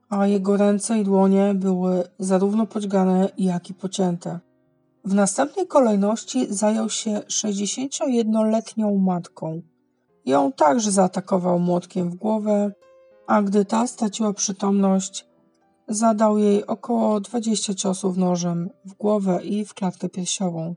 a 0.09 0.27
jego 0.27 0.57
ręce 0.57 0.99
i 0.99 1.03
dłonie 1.03 1.53
były 1.55 2.03
zarówno 2.19 2.65
podźgane, 2.65 3.29
jak 3.37 3.69
i 3.69 3.73
pocięte. 3.73 4.39
W 5.05 5.13
następnej 5.13 5.67
kolejności 5.67 6.47
zajął 6.49 6.89
się 6.89 7.11
61-letnią 7.11 8.97
matką. 8.97 9.61
Ją 10.25 10.51
także 10.51 10.91
zaatakował 10.91 11.59
młotkiem 11.59 12.09
w 12.09 12.15
głowę, 12.15 12.71
a 13.27 13.41
gdy 13.41 13.65
ta 13.65 13.87
straciła 13.87 14.33
przytomność, 14.33 15.27
zadał 15.87 16.37
jej 16.37 16.65
około 16.65 17.19
20 17.19 17.73
ciosów 17.73 18.17
nożem 18.17 18.69
w 18.85 18.93
głowę 18.93 19.39
i 19.43 19.65
w 19.65 19.73
klatkę 19.73 20.09
piersiową. 20.09 20.75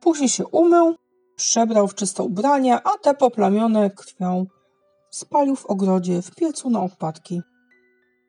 Później 0.00 0.28
się 0.28 0.46
umył, 0.46 0.94
przebrał 1.36 1.88
w 1.88 1.94
czyste 1.94 2.22
ubrania, 2.22 2.82
a 2.84 2.90
te 3.02 3.14
poplamione 3.14 3.90
krwią 3.90 4.46
spalił 5.10 5.56
w 5.56 5.66
ogrodzie 5.66 6.22
w 6.22 6.34
piecu 6.34 6.70
na 6.70 6.82
odpadki. 6.82 7.42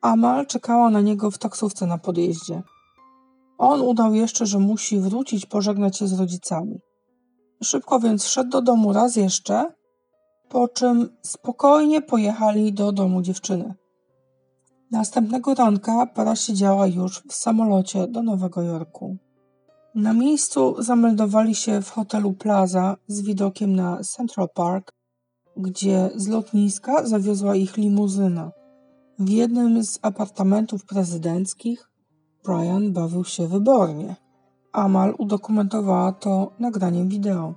Amal 0.02 0.46
czekała 0.46 0.90
na 0.90 1.00
niego 1.00 1.30
w 1.30 1.38
taksówce 1.38 1.86
na 1.86 1.98
podjeździe. 1.98 2.62
On 3.58 3.80
udał 3.80 4.14
jeszcze, 4.14 4.46
że 4.46 4.58
musi 4.58 4.98
wrócić 5.00 5.46
pożegnać 5.46 5.98
się 5.98 6.06
z 6.06 6.20
rodzicami. 6.20 6.80
Szybko 7.62 8.00
więc 8.00 8.26
szedł 8.26 8.50
do 8.50 8.62
domu 8.62 8.92
raz 8.92 9.16
jeszcze, 9.16 9.72
po 10.48 10.68
czym 10.68 11.16
spokojnie 11.22 12.02
pojechali 12.02 12.72
do 12.72 12.92
domu 12.92 13.22
dziewczyny. 13.22 13.74
Następnego 14.90 15.54
ranka 15.54 16.06
para 16.06 16.36
siedziała 16.36 16.86
już 16.86 17.22
w 17.28 17.32
samolocie 17.32 18.06
do 18.06 18.22
Nowego 18.22 18.62
Jorku. 18.62 19.16
Na 19.94 20.12
miejscu 20.12 20.82
zameldowali 20.82 21.54
się 21.54 21.82
w 21.82 21.90
hotelu 21.90 22.32
Plaza 22.32 22.96
z 23.06 23.22
widokiem 23.22 23.76
na 23.76 24.02
Central 24.02 24.48
Park, 24.54 24.92
gdzie 25.56 26.10
z 26.14 26.28
lotniska 26.28 27.06
zawiozła 27.06 27.54
ich 27.54 27.76
limuzyna. 27.76 28.50
W 29.22 29.28
jednym 29.28 29.84
z 29.84 29.98
apartamentów 30.02 30.84
prezydenckich 30.84 31.90
Brian 32.44 32.92
bawił 32.92 33.24
się 33.24 33.48
wybornie. 33.48 34.16
Amal 34.72 35.14
udokumentowała 35.18 36.12
to 36.12 36.52
nagraniem 36.58 37.08
wideo. 37.08 37.54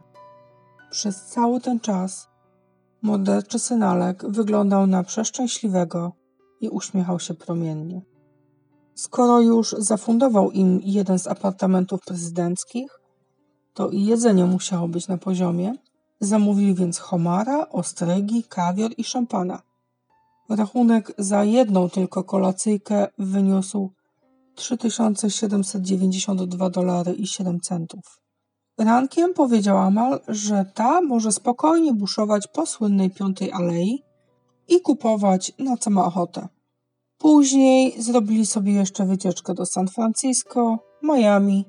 Przez 0.91 1.25
cały 1.25 1.61
ten 1.61 1.79
czas 1.79 2.27
Morderczy 3.01 3.59
synalek 3.59 4.25
wyglądał 4.29 4.87
na 4.87 5.03
przeszczęśliwego 5.03 6.11
i 6.61 6.69
uśmiechał 6.69 7.19
się 7.19 7.33
promiennie. 7.33 8.01
Skoro 8.95 9.41
już 9.41 9.75
zafundował 9.77 10.51
im 10.51 10.79
jeden 10.83 11.19
z 11.19 11.27
apartamentów 11.27 12.01
prezydenckich, 12.05 12.99
to 13.73 13.89
i 13.89 14.05
jedzenie 14.05 14.45
musiało 14.45 14.87
być 14.87 15.07
na 15.07 15.17
poziomie. 15.17 15.73
Zamówili 16.19 16.75
więc 16.75 16.99
homara, 16.99 17.69
ostrygi, 17.69 18.43
kawior 18.43 18.91
i 18.97 19.03
szampana. 19.03 19.64
Rachunek 20.49 21.13
za 21.17 21.43
jedną 21.43 21.89
tylko 21.89 22.23
kolacyjkę 22.23 23.07
wyniósł 23.17 23.91
3792 24.55 26.69
dolary 26.69 27.13
i 27.13 27.27
7 27.27 27.59
centów. 27.59 28.19
Rankiem 28.77 29.33
powiedział 29.33 29.77
Amal, 29.77 30.19
że 30.27 30.65
ta 30.73 31.01
może 31.01 31.31
spokojnie 31.31 31.93
buszować 31.93 32.47
po 32.47 32.65
słynnej 32.65 33.09
Piątej 33.09 33.51
Alei 33.51 34.03
i 34.67 34.81
kupować 34.81 35.51
na 35.59 35.77
co 35.77 35.89
ma 35.89 36.05
ochotę. 36.05 36.47
Później 37.17 38.01
zrobili 38.01 38.45
sobie 38.45 38.73
jeszcze 38.73 39.05
wycieczkę 39.05 39.53
do 39.53 39.65
San 39.65 39.87
Francisco, 39.87 40.79
Miami 41.03 41.65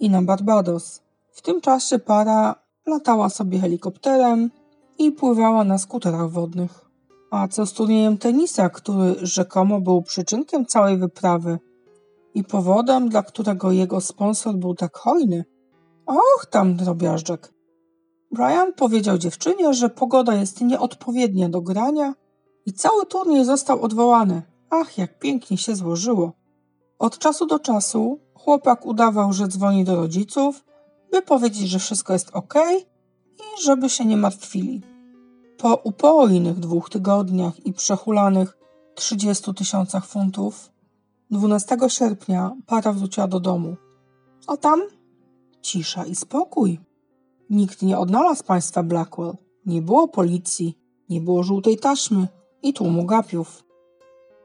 i 0.00 0.10
na 0.10 0.22
Barbados. 0.22 1.02
W 1.32 1.42
tym 1.42 1.60
czasie 1.60 1.98
para 1.98 2.54
latała 2.86 3.28
sobie 3.28 3.58
helikopterem 3.58 4.50
i 4.98 5.12
pływała 5.12 5.64
na 5.64 5.78
skuterach 5.78 6.30
wodnych. 6.30 6.87
A 7.30 7.48
co 7.48 7.66
z 7.66 7.72
turniejem 7.72 8.18
tenisa, 8.18 8.70
który 8.70 9.14
rzekomo 9.22 9.80
był 9.80 10.02
przyczynkiem 10.02 10.66
całej 10.66 10.98
wyprawy 10.98 11.58
i 12.34 12.44
powodem, 12.44 13.08
dla 13.08 13.22
którego 13.22 13.72
jego 13.72 14.00
sponsor 14.00 14.54
był 14.54 14.74
tak 14.74 14.96
hojny? 14.96 15.44
Och, 16.06 16.46
tam 16.50 16.76
drobiażdżek. 16.76 17.52
Brian 18.30 18.72
powiedział 18.72 19.18
dziewczynie, 19.18 19.74
że 19.74 19.90
pogoda 19.90 20.34
jest 20.34 20.60
nieodpowiednia 20.60 21.48
do 21.48 21.60
grania 21.60 22.14
i 22.66 22.72
cały 22.72 23.06
turniej 23.06 23.44
został 23.44 23.82
odwołany. 23.82 24.42
Ach, 24.70 24.98
jak 24.98 25.18
pięknie 25.18 25.58
się 25.58 25.76
złożyło. 25.76 26.32
Od 26.98 27.18
czasu 27.18 27.46
do 27.46 27.58
czasu 27.58 28.20
chłopak 28.34 28.86
udawał, 28.86 29.32
że 29.32 29.48
dzwoni 29.48 29.84
do 29.84 29.96
rodziców, 29.96 30.64
by 31.12 31.22
powiedzieć, 31.22 31.68
że 31.68 31.78
wszystko 31.78 32.12
jest 32.12 32.30
ok 32.32 32.54
i 33.38 33.62
żeby 33.62 33.88
się 33.88 34.04
nie 34.04 34.16
martwili. 34.16 34.82
Po 35.58 35.74
upojnych 35.74 36.58
dwóch 36.58 36.90
tygodniach 36.90 37.66
i 37.66 37.72
przehulanych 37.72 38.58
30 38.94 39.54
tysiącach 39.54 40.06
funtów, 40.06 40.70
12 41.30 41.76
sierpnia 41.88 42.56
para 42.66 42.92
wróciła 42.92 43.28
do 43.28 43.40
domu. 43.40 43.76
A 44.46 44.56
tam 44.56 44.82
cisza 45.62 46.04
i 46.04 46.14
spokój. 46.14 46.80
Nikt 47.50 47.82
nie 47.82 47.98
odnalazł 47.98 48.44
państwa 48.44 48.82
Blackwell. 48.82 49.36
Nie 49.66 49.82
było 49.82 50.08
policji, 50.08 50.78
nie 51.08 51.20
było 51.20 51.42
żółtej 51.42 51.78
taśmy 51.78 52.28
i 52.62 52.72
tłumu 52.72 53.04
gapiów. 53.04 53.64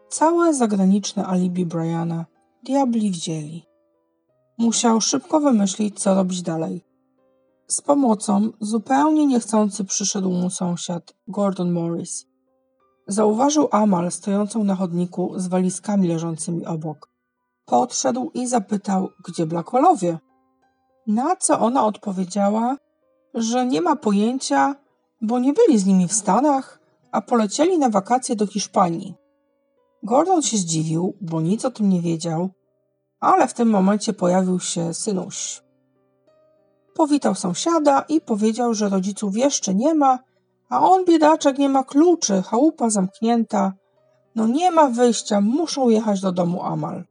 Całe 0.10 0.54
zagraniczne 0.54 1.26
alibi 1.26 1.66
Briana 1.66 2.26
diabli 2.64 3.12
wzięli. 3.12 3.64
Musiał 4.58 5.02
szybko 5.02 5.40
wymyślić, 5.40 6.00
co 6.00 6.16
robić 6.16 6.42
dalej. 6.42 6.93
Z 7.74 7.82
pomocą 7.82 8.50
zupełnie 8.60 9.26
niechcący 9.26 9.86
przyszedł 9.86 10.30
mu 10.32 10.50
sąsiad, 10.50 11.14
Gordon 11.28 11.72
Morris. 11.72 12.26
Zauważył 13.08 13.68
Amal 13.72 14.12
stojącą 14.12 14.64
na 14.64 14.76
chodniku 14.76 15.34
z 15.36 15.48
walizkami 15.48 16.08
leżącymi 16.08 16.66
obok. 16.66 17.10
Podszedł 17.66 18.32
i 18.34 18.48
zapytał, 18.48 19.10
gdzie 19.26 19.46
Blackwellowie. 19.46 20.20
Na 21.08 21.36
co 21.36 21.60
ona 21.60 21.86
odpowiedziała, 21.86 22.78
że 23.34 23.66
nie 23.66 23.82
ma 23.82 23.96
pojęcia, 23.96 24.76
bo 25.22 25.40
nie 25.40 25.54
byli 25.54 25.80
z 25.80 25.86
nimi 25.86 26.08
w 26.08 26.14
Stanach, 26.14 26.80
a 27.12 27.22
polecieli 27.22 27.78
na 27.78 27.90
wakacje 27.90 28.36
do 28.36 28.48
Hiszpanii. 28.48 29.16
Gordon 30.04 30.42
się 30.42 30.58
zdziwił, 30.58 31.18
bo 31.22 31.42
nic 31.42 31.66
o 31.66 31.72
tym 31.72 31.90
nie 31.90 32.02
wiedział, 32.02 32.50
ale 33.20 33.48
w 33.48 33.54
tym 33.54 33.70
momencie 33.70 34.14
pojawił 34.14 34.60
się 34.60 34.94
synuś. 34.94 35.64
Powitał 36.96 37.36
sąsiada 37.36 38.02
i 38.10 38.22
powiedział, 38.22 38.74
że 38.74 38.90
rodziców 38.90 39.38
jeszcze 39.38 39.76
nie 39.76 39.96
ma, 39.96 40.20
a 40.70 40.90
on, 40.90 41.06
biedaczek, 41.06 41.58
nie 41.58 41.70
ma 41.70 41.84
kluczy, 41.84 42.42
chałupa 42.42 42.90
zamknięta. 42.90 43.74
No 44.36 44.48
nie 44.48 44.72
ma 44.72 44.90
wyjścia, 44.90 45.42
muszą 45.42 45.90
jechać 45.90 46.22
do 46.22 46.32
domu 46.32 46.64
Amal. 46.64 47.04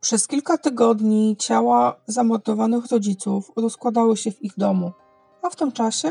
Przez 0.00 0.26
kilka 0.26 0.58
tygodni 0.58 1.36
ciała 1.38 1.96
zamordowanych 2.06 2.86
rodziców 2.86 3.52
rozkładały 3.56 4.16
się 4.16 4.32
w 4.32 4.42
ich 4.42 4.52
domu, 4.56 4.92
a 5.42 5.50
w 5.50 5.56
tym 5.56 5.72
czasie 5.72 6.10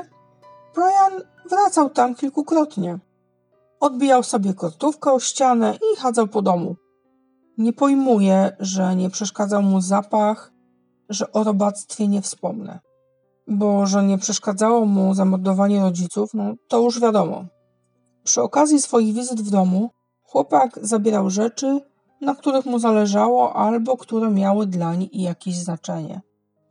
Brian 0.75 1.21
wracał 1.49 1.89
tam 1.89 2.15
kilkukrotnie. 2.15 2.99
Odbijał 3.79 4.23
sobie 4.23 4.53
kortówkę 4.53 5.11
o 5.11 5.19
ścianę 5.19 5.77
i 5.93 5.97
chadzał 5.97 6.27
po 6.27 6.41
domu. 6.41 6.75
Nie 7.57 7.73
pojmuje, 7.73 8.55
że 8.59 8.95
nie 8.95 9.09
przeszkadzał 9.09 9.61
mu 9.61 9.81
zapach, 9.81 10.51
że 11.09 11.31
o 11.31 11.43
robactwie 11.43 12.07
nie 12.07 12.21
wspomnę. 12.21 12.79
Bo 13.47 13.85
że 13.85 14.03
nie 14.03 14.17
przeszkadzało 14.17 14.85
mu 14.85 15.13
zamordowanie 15.13 15.81
rodziców, 15.81 16.33
no 16.33 16.53
to 16.67 16.81
już 16.81 16.99
wiadomo. 16.99 17.45
Przy 18.23 18.41
okazji 18.41 18.81
swoich 18.81 19.15
wizyt 19.15 19.41
w 19.41 19.49
domu 19.49 19.89
chłopak 20.23 20.79
zabierał 20.81 21.29
rzeczy, 21.29 21.81
na 22.21 22.35
których 22.35 22.65
mu 22.65 22.79
zależało 22.79 23.53
albo 23.55 23.97
które 23.97 24.29
miały 24.31 24.67
dlań 24.67 25.09
jakieś 25.13 25.55
znaczenie. 25.55 26.21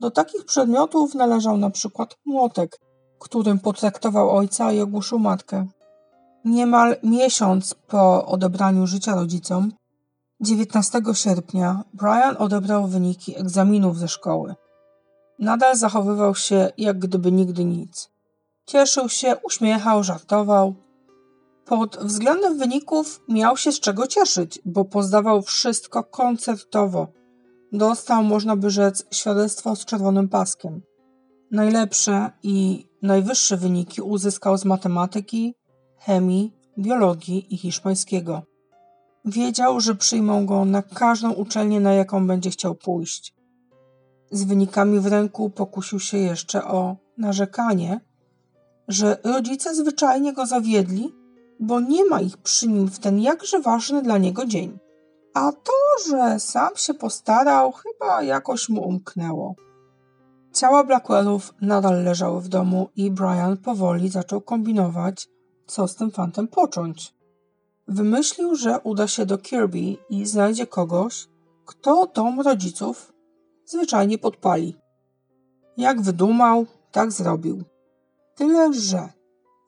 Do 0.00 0.10
takich 0.10 0.44
przedmiotów 0.44 1.14
należał 1.14 1.56
na 1.56 1.70
przykład 1.70 2.16
młotek, 2.24 2.78
którym 3.18 3.58
potraktował 3.58 4.30
ojca 4.30 4.72
i 4.72 4.80
ogłuszył 4.80 5.18
matkę. 5.18 5.66
Niemal 6.44 6.96
miesiąc 7.02 7.74
po 7.74 8.26
odebraniu 8.26 8.86
życia 8.86 9.14
rodzicom, 9.14 9.72
19 10.40 11.02
sierpnia 11.12 11.84
Brian 11.92 12.36
odebrał 12.38 12.86
wyniki 12.86 13.40
egzaminów 13.40 13.98
ze 13.98 14.08
szkoły. 14.08 14.54
Nadal 15.38 15.76
zachowywał 15.76 16.34
się 16.34 16.70
jak 16.78 16.98
gdyby 16.98 17.32
nigdy 17.32 17.64
nic. 17.64 18.10
Cieszył 18.66 19.08
się, 19.08 19.36
uśmiechał, 19.42 20.04
żartował. 20.04 20.74
Pod 21.64 21.96
względem 21.96 22.58
wyników 22.58 23.22
miał 23.28 23.56
się 23.56 23.72
z 23.72 23.80
czego 23.80 24.06
cieszyć, 24.06 24.58
bo 24.64 24.84
pozdawał 24.84 25.42
wszystko 25.42 26.04
koncertowo. 26.04 27.08
Dostał, 27.72 28.24
można 28.24 28.56
by 28.56 28.70
rzec, 28.70 29.06
świadectwo 29.10 29.76
z 29.76 29.84
czerwonym 29.84 30.28
paskiem. 30.28 30.82
Najlepsze 31.50 32.30
i 32.42 32.86
najwyższe 33.02 33.56
wyniki 33.56 34.02
uzyskał 34.02 34.58
z 34.58 34.64
matematyki, 34.64 35.54
chemii, 35.98 36.52
biologii 36.78 37.54
i 37.54 37.56
hiszpańskiego. 37.56 38.42
Wiedział, 39.24 39.80
że 39.80 39.94
przyjmą 39.94 40.46
go 40.46 40.64
na 40.64 40.82
każdą 40.82 41.32
uczelnię, 41.32 41.80
na 41.80 41.92
jaką 41.92 42.26
będzie 42.26 42.50
chciał 42.50 42.74
pójść. 42.74 43.33
Z 44.30 44.44
wynikami 44.44 45.00
w 45.00 45.06
ręku 45.06 45.50
pokusił 45.50 46.00
się 46.00 46.18
jeszcze 46.18 46.64
o 46.64 46.96
narzekanie, 47.18 48.00
że 48.88 49.18
rodzice 49.24 49.74
zwyczajnie 49.74 50.32
go 50.32 50.46
zawiedli, 50.46 51.14
bo 51.60 51.80
nie 51.80 52.04
ma 52.04 52.20
ich 52.20 52.36
przy 52.36 52.68
nim 52.68 52.88
w 52.88 52.98
ten 52.98 53.18
jakże 53.20 53.60
ważny 53.60 54.02
dla 54.02 54.18
niego 54.18 54.46
dzień. 54.46 54.78
A 55.34 55.52
to, 55.52 56.08
że 56.08 56.40
sam 56.40 56.76
się 56.76 56.94
postarał, 56.94 57.72
chyba 57.72 58.22
jakoś 58.22 58.68
mu 58.68 58.88
umknęło. 58.88 59.54
Ciała 60.52 60.84
Blackwellów 60.84 61.54
nadal 61.60 62.04
leżały 62.04 62.40
w 62.40 62.48
domu 62.48 62.88
i 62.96 63.10
Brian 63.10 63.56
powoli 63.56 64.08
zaczął 64.08 64.40
kombinować, 64.40 65.28
co 65.66 65.88
z 65.88 65.94
tym 65.96 66.10
fantem 66.10 66.48
począć. 66.48 67.14
Wymyślił, 67.88 68.54
że 68.54 68.80
uda 68.80 69.08
się 69.08 69.26
do 69.26 69.38
Kirby 69.38 69.96
i 70.10 70.26
znajdzie 70.26 70.66
kogoś, 70.66 71.28
kto 71.64 72.06
dom 72.14 72.40
rodziców 72.40 73.13
zwyczajnie 73.66 74.18
podpali. 74.18 74.76
Jak 75.76 76.00
wydumał, 76.00 76.66
tak 76.92 77.12
zrobił. 77.12 77.64
Tyle, 78.34 78.72
że 78.72 79.08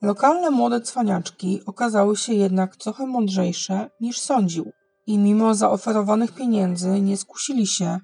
lokalne 0.03 0.51
młode 0.51 0.81
cwaniaczki 0.81 1.61
okazały 1.67 2.17
się 2.17 2.35
jednak 2.35 2.77
trochę 2.77 3.07
mądrzejsze 3.07 3.91
niż 4.01 4.21
sądził 4.21 4.73
i 5.07 5.19
mimo 5.19 5.55
zaoferowanych 5.55 6.33
pieniędzy 6.33 7.01
nie 7.01 7.17
skusili 7.17 7.67
się 7.67 7.99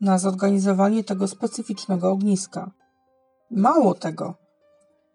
na 0.00 0.18
zorganizowanie 0.18 1.04
tego 1.04 1.28
specyficznego 1.28 2.10
ogniska. 2.10 2.70
Mało 3.50 3.94
tego, 3.94 4.34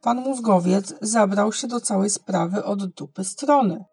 pan 0.01 0.17
mózgowiec 0.17 0.93
zabrał 1.01 1.53
się 1.53 1.67
do 1.67 1.79
całej 1.79 2.09
sprawy 2.09 2.63
od 2.63 2.85
dupy 2.85 3.23
strony. 3.23 3.85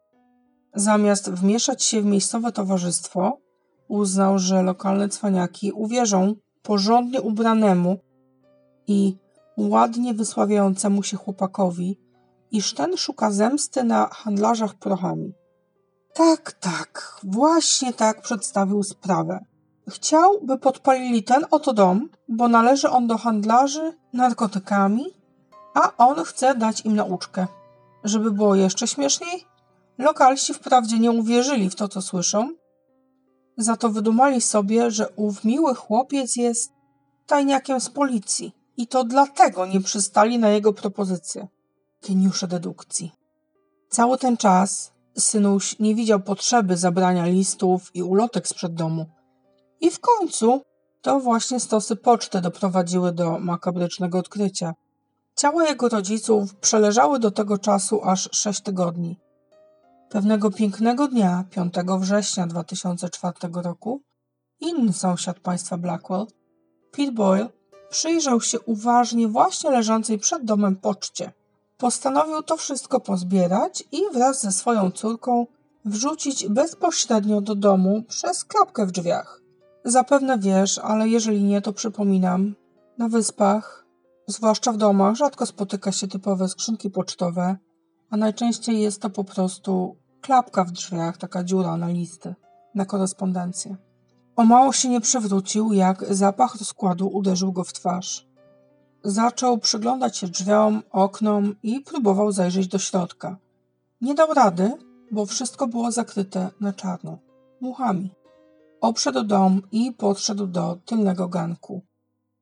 Zamiast 0.74 1.30
wmieszać 1.30 1.82
się 1.82 2.02
w 2.02 2.04
miejscowe 2.04 2.52
towarzystwo, 2.52 3.38
uznał, 3.88 4.38
że 4.38 4.62
lokalne 4.62 5.08
cwaniaki 5.08 5.72
uwierzą 5.72 6.34
porządnie 6.62 7.22
ubranemu 7.22 7.98
i 8.86 9.16
ładnie 9.56 10.14
wysławiającemu 10.14 11.02
się 11.02 11.16
chłopakowi, 11.16 12.00
iż 12.50 12.74
ten 12.74 12.96
szuka 12.96 13.30
zemsty 13.30 13.84
na 13.84 14.06
handlarzach 14.06 14.74
prochami. 14.74 15.32
Tak, 16.14 16.52
tak, 16.52 17.20
właśnie 17.22 17.92
tak 17.92 18.22
przedstawił 18.22 18.82
sprawę. 18.82 19.44
Chciał, 19.88 20.40
by 20.42 20.58
podpalili 20.58 21.22
ten 21.22 21.46
oto 21.50 21.72
dom, 21.72 22.08
bo 22.28 22.48
należy 22.48 22.90
on 22.90 23.06
do 23.06 23.18
handlarzy 23.18 23.92
narkotykami, 24.12 25.04
a 25.74 25.96
on 25.96 26.24
chce 26.24 26.54
dać 26.54 26.80
im 26.80 26.96
nauczkę, 26.96 27.46
Żeby 28.04 28.30
było 28.30 28.54
jeszcze 28.54 28.86
śmieszniej, 28.86 29.44
lokalsi 29.98 30.54
wprawdzie 30.54 30.98
nie 30.98 31.10
uwierzyli 31.10 31.70
w 31.70 31.74
to, 31.74 31.88
co 31.88 32.02
słyszą, 32.02 32.48
za 33.56 33.76
to 33.76 33.88
wydumali 33.88 34.40
sobie, 34.40 34.90
że 34.90 35.08
ów 35.08 35.44
miły 35.44 35.74
chłopiec 35.74 36.36
jest 36.36 36.72
tajniakiem 37.26 37.80
z 37.80 37.90
policji 37.90 38.52
i 38.76 38.86
to 38.86 39.04
dlatego 39.04 39.66
nie 39.66 39.80
przystali 39.80 40.38
na 40.38 40.48
jego 40.50 40.72
propozycję. 40.72 41.48
Geniusze 42.08 42.48
dedukcji. 42.48 43.12
Cały 43.88 44.18
ten 44.18 44.36
czas 44.36 44.92
synuś 45.18 45.78
nie 45.78 45.94
widział 45.94 46.20
potrzeby 46.20 46.76
zabrania 46.76 47.26
listów 47.26 47.90
i 47.94 48.02
ulotek 48.02 48.48
sprzed 48.48 48.74
domu. 48.74 49.06
I 49.80 49.90
w 49.90 50.00
końcu 50.00 50.60
to 51.02 51.20
właśnie 51.20 51.60
stosy 51.60 51.96
poczty 51.96 52.40
doprowadziły 52.40 53.12
do 53.12 53.38
makabrycznego 53.38 54.18
odkrycia. 54.18 54.74
Ciała 55.36 55.64
jego 55.64 55.88
rodziców 55.88 56.54
przeleżały 56.54 57.18
do 57.18 57.30
tego 57.30 57.58
czasu 57.58 58.00
aż 58.04 58.28
sześć 58.32 58.60
tygodni. 58.60 59.18
Pewnego 60.16 60.50
pięknego 60.50 61.08
dnia, 61.08 61.44
5 61.50 61.74
września 62.00 62.46
2004 62.46 63.34
roku, 63.54 64.02
inny 64.60 64.92
sąsiad 64.92 65.40
państwa 65.40 65.78
Blackwell, 65.78 66.26
Pete 66.92 67.12
Boyle, 67.12 67.48
przyjrzał 67.90 68.40
się 68.40 68.60
uważnie 68.60 69.28
właśnie 69.28 69.70
leżącej 69.70 70.18
przed 70.18 70.44
domem 70.44 70.76
poczcie. 70.76 71.32
Postanowił 71.78 72.42
to 72.42 72.56
wszystko 72.56 73.00
pozbierać 73.00 73.84
i 73.92 74.00
wraz 74.12 74.42
ze 74.42 74.52
swoją 74.52 74.90
córką 74.90 75.46
wrzucić 75.84 76.48
bezpośrednio 76.48 77.40
do 77.40 77.54
domu 77.54 78.02
przez 78.08 78.44
klapkę 78.44 78.86
w 78.86 78.92
drzwiach. 78.92 79.40
Zapewne 79.84 80.38
wiesz, 80.38 80.78
ale 80.78 81.08
jeżeli 81.08 81.42
nie, 81.44 81.62
to 81.62 81.72
przypominam. 81.72 82.54
Na 82.98 83.08
wyspach, 83.08 83.86
zwłaszcza 84.26 84.72
w 84.72 84.76
domach, 84.76 85.16
rzadko 85.16 85.46
spotyka 85.46 85.92
się 85.92 86.08
typowe 86.08 86.48
skrzynki 86.48 86.90
pocztowe, 86.90 87.56
a 88.10 88.16
najczęściej 88.16 88.80
jest 88.80 89.02
to 89.02 89.10
po 89.10 89.24
prostu 89.24 89.96
klapka 90.26 90.64
w 90.64 90.70
drzwiach, 90.70 91.16
taka 91.16 91.44
dziura 91.44 91.76
na 91.76 91.88
listy, 91.88 92.34
na 92.74 92.84
korespondencję. 92.84 93.76
O 94.36 94.44
mało 94.44 94.72
się 94.72 94.88
nie 94.88 95.00
przewrócił, 95.00 95.72
jak 95.72 96.14
zapach 96.14 96.56
rozkładu 96.56 97.08
uderzył 97.08 97.52
go 97.52 97.64
w 97.64 97.72
twarz. 97.72 98.26
Zaczął 99.04 99.58
przyglądać 99.58 100.16
się 100.16 100.28
drzwiom, 100.28 100.82
oknom 100.90 101.54
i 101.62 101.80
próbował 101.80 102.32
zajrzeć 102.32 102.68
do 102.68 102.78
środka. 102.78 103.36
Nie 104.00 104.14
dał 104.14 104.34
rady, 104.34 104.72
bo 105.10 105.26
wszystko 105.26 105.66
było 105.66 105.90
zakryte 105.90 106.50
na 106.60 106.72
czarno 106.72 107.18
muchami. 107.60 108.10
Obszedł 108.80 109.24
dom 109.24 109.62
i 109.72 109.92
podszedł 109.92 110.46
do 110.46 110.78
tylnego 110.84 111.28
ganku. 111.28 111.82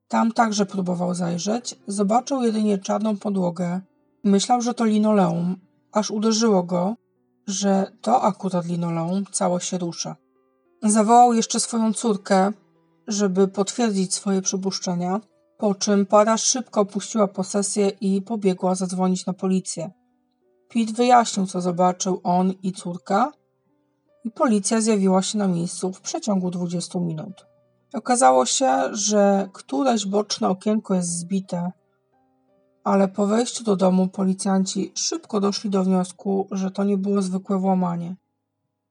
Tam 0.08 0.32
także 0.32 0.66
próbował 0.66 1.14
zajrzeć, 1.14 1.80
zobaczył 1.86 2.42
jedynie 2.42 2.78
czarną 2.78 3.16
podłogę. 3.16 3.80
Myślał, 4.24 4.60
że 4.60 4.74
to 4.74 4.84
linoleum, 4.84 5.56
aż 5.92 6.10
uderzyło 6.10 6.62
go, 6.62 6.96
że 7.46 7.92
to 8.00 8.22
akurat 8.22 8.66
linoleum 8.66 9.24
cało 9.32 9.60
się 9.60 9.78
rusza. 9.78 10.16
Zawołał 10.82 11.34
jeszcze 11.34 11.60
swoją 11.60 11.92
córkę, 11.92 12.52
żeby 13.06 13.48
potwierdzić 13.48 14.14
swoje 14.14 14.42
przypuszczenia, 14.42 15.20
po 15.58 15.74
czym 15.74 16.06
para 16.06 16.36
szybko 16.36 16.80
opuściła 16.80 17.28
posesję 17.28 17.88
i 17.88 18.22
pobiegła 18.22 18.74
zadzwonić 18.74 19.26
na 19.26 19.32
policję. 19.32 19.90
Pete 20.68 20.92
wyjaśnił, 20.92 21.46
co 21.46 21.60
zobaczył 21.60 22.20
on 22.24 22.52
i 22.62 22.72
córka, 22.72 23.32
i 24.24 24.30
policja 24.30 24.80
zjawiła 24.80 25.22
się 25.22 25.38
na 25.38 25.48
miejscu 25.48 25.92
w 25.92 26.00
przeciągu 26.00 26.50
20 26.50 26.98
minut. 26.98 27.46
Okazało 27.94 28.46
się, 28.46 28.88
że 28.92 29.48
któreś 29.52 30.06
boczne 30.06 30.48
okienko 30.48 30.94
jest 30.94 31.18
zbite, 31.18 31.72
ale 32.84 33.08
po 33.08 33.26
wejściu 33.26 33.64
do 33.64 33.76
domu 33.76 34.08
policjanci 34.08 34.92
szybko 34.94 35.40
doszli 35.40 35.70
do 35.70 35.84
wniosku, 35.84 36.48
że 36.50 36.70
to 36.70 36.84
nie 36.84 36.98
było 36.98 37.22
zwykłe 37.22 37.58
włamanie. 37.58 38.16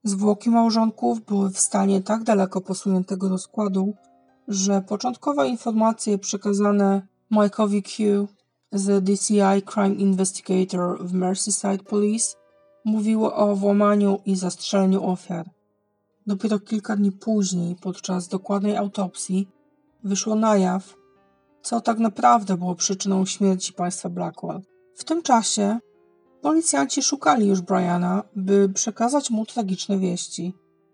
Zwłoki 0.04 0.50
małżonków 0.50 1.26
były 1.26 1.50
w 1.50 1.60
stanie 1.60 2.02
tak 2.02 2.24
daleko 2.24 2.62
posuniętego 2.62 3.30
rozkładu, 3.30 3.94
że 4.48 4.82
początkowe 4.82 5.48
informacje 5.48 6.18
przekazane 6.18 7.08
Mike'owi 7.32 7.82
Q 7.82 8.28
z 8.72 9.04
DCI 9.04 9.62
Crime 9.74 9.96
Investigator 9.96 11.06
w 11.06 11.14
Merseyside 11.14 11.84
Police 11.84 12.36
mówiły 12.86 13.34
o 13.34 13.56
włamaniu 13.56 14.20
i 14.26 14.36
zastrzeleniu 14.36 15.04
ofiar. 15.04 15.50
Dopiero 16.28 16.60
kilka 16.60 16.96
dni 16.96 17.12
później, 17.12 17.76
podczas 17.76 18.28
dokładnej 18.28 18.78
autopsji, 18.78 19.48
wyszło 20.04 20.36
na 20.36 20.58
jaw, 20.58 20.96
co 21.64 21.82
tak 21.82 22.00
naprawdę 22.00 22.58
było 22.58 22.76
przyczyną 22.76 23.26
śmierci 23.26 23.74
państwa 23.74 24.10
Blackwell. 24.10 24.62
W 24.96 25.04
tym 25.04 25.22
czasie 25.22 25.80
policjanci 26.42 27.04
szukali 27.04 27.48
już 27.48 27.62
Briana, 27.62 28.24
by 28.36 28.70
przekazać 28.70 29.30
mu 29.30 29.46
tragiczne 29.46 29.98
wieści. 29.98 30.54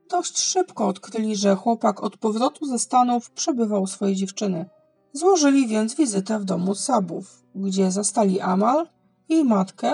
Dość 0.10 0.40
szybko 0.40 0.88
odkryli, 0.88 1.36
że 1.36 1.56
chłopak 1.56 2.04
od 2.04 2.18
powrotu 2.18 2.66
ze 2.66 2.80
Stanów 2.80 3.32
przebywał 3.32 3.82
u 3.82 3.88
swojej 3.88 4.16
dziewczyny. 4.16 4.70
Złożyli 5.14 5.68
więc 5.68 5.96
wizytę 5.96 6.40
w 6.40 6.46
domu 6.46 6.76
Sabów, 6.76 7.44
gdzie 7.56 7.92
zastali 7.92 8.40
Amal, 8.40 8.88
jej 9.30 9.44
matkę, 9.44 9.94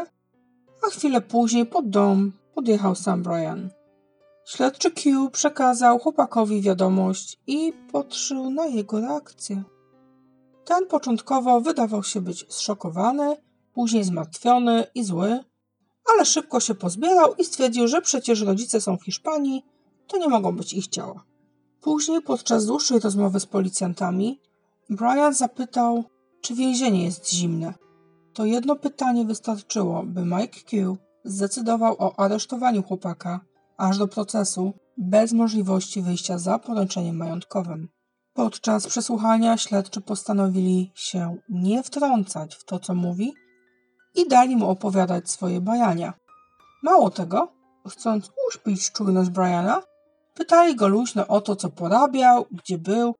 a 0.88 0.89
chwilę 0.89 1.21
później 1.21 1.65
pod 1.65 1.89
dom 1.89 2.31
podjechał 2.55 2.95
sam 2.95 3.23
Brian. 3.23 3.69
Śledczy 4.45 4.91
Q 4.91 5.29
przekazał 5.29 5.99
chłopakowi 5.99 6.61
wiadomość 6.61 7.39
i 7.47 7.73
patrzył 7.91 8.49
na 8.49 8.65
jego 8.65 9.01
reakcję. 9.01 9.63
Ten 10.65 10.88
początkowo 10.88 11.62
wydawał 11.62 12.04
się 12.04 12.21
być 12.21 12.45
zszokowany, 12.49 13.38
później 13.73 14.04
zmartwiony 14.04 14.88
i 14.95 15.04
zły, 15.04 15.39
ale 16.13 16.25
szybko 16.25 16.60
się 16.60 16.75
pozbierał 16.75 17.36
i 17.36 17.45
stwierdził, 17.45 17.88
że 17.88 18.01
przecież 18.01 18.41
rodzice 18.41 18.82
są 18.82 18.97
w 18.97 19.04
Hiszpanii, 19.04 19.65
to 20.08 20.17
nie 20.17 20.28
mogą 20.28 20.56
być 20.56 20.73
ich 20.73 20.88
ciała. 20.88 21.23
Później, 21.82 22.21
podczas 22.21 22.65
dłuższej 22.65 22.99
rozmowy 22.99 23.39
z 23.39 23.45
policjantami, 23.45 24.41
Brian 24.89 25.34
zapytał, 25.34 26.04
czy 26.41 26.56
więzienie 26.56 27.06
jest 27.06 27.30
zimne. 27.30 27.73
To 28.34 28.45
jedno 28.45 28.75
pytanie 28.75 29.25
wystarczyło, 29.25 30.04
by 30.04 30.25
Mike 30.25 30.60
Q 30.69 30.97
zdecydował 31.23 31.95
o 31.99 32.19
aresztowaniu 32.19 32.84
chłopaka 32.84 33.39
aż 33.78 33.97
do 33.97 34.08
procesu 34.08 34.73
bez 34.97 35.34
możliwości 35.34 36.01
wyjścia 36.01 36.38
za 36.38 36.60
poręczeniem 36.60 37.17
majątkowym. 37.17 37.94
Podczas 38.36 38.88
przesłuchania 38.88 39.58
śledczy 39.58 40.02
postanowili 40.02 40.91
się 40.95 41.38
nie 41.50 41.84
wtrącać 41.84 42.56
w 42.56 42.63
to, 42.63 42.80
co 42.80 42.95
mówi 42.95 43.34
i 44.15 44.28
dali 44.28 44.56
mu 44.56 44.69
opowiadać 44.69 45.30
swoje 45.30 45.62
bajania. 45.62 46.13
Mało 46.84 47.10
tego, 47.10 47.52
chcąc 47.88 48.32
uśpić 48.48 48.91
czujność 48.91 49.30
Briana, 49.30 49.84
pytali 50.34 50.76
go 50.76 50.88
luźno 50.88 51.28
o 51.28 51.41
to, 51.41 51.56
co 51.56 51.69
porabiał, 51.69 52.45
gdzie 52.52 52.78
był 52.78 53.15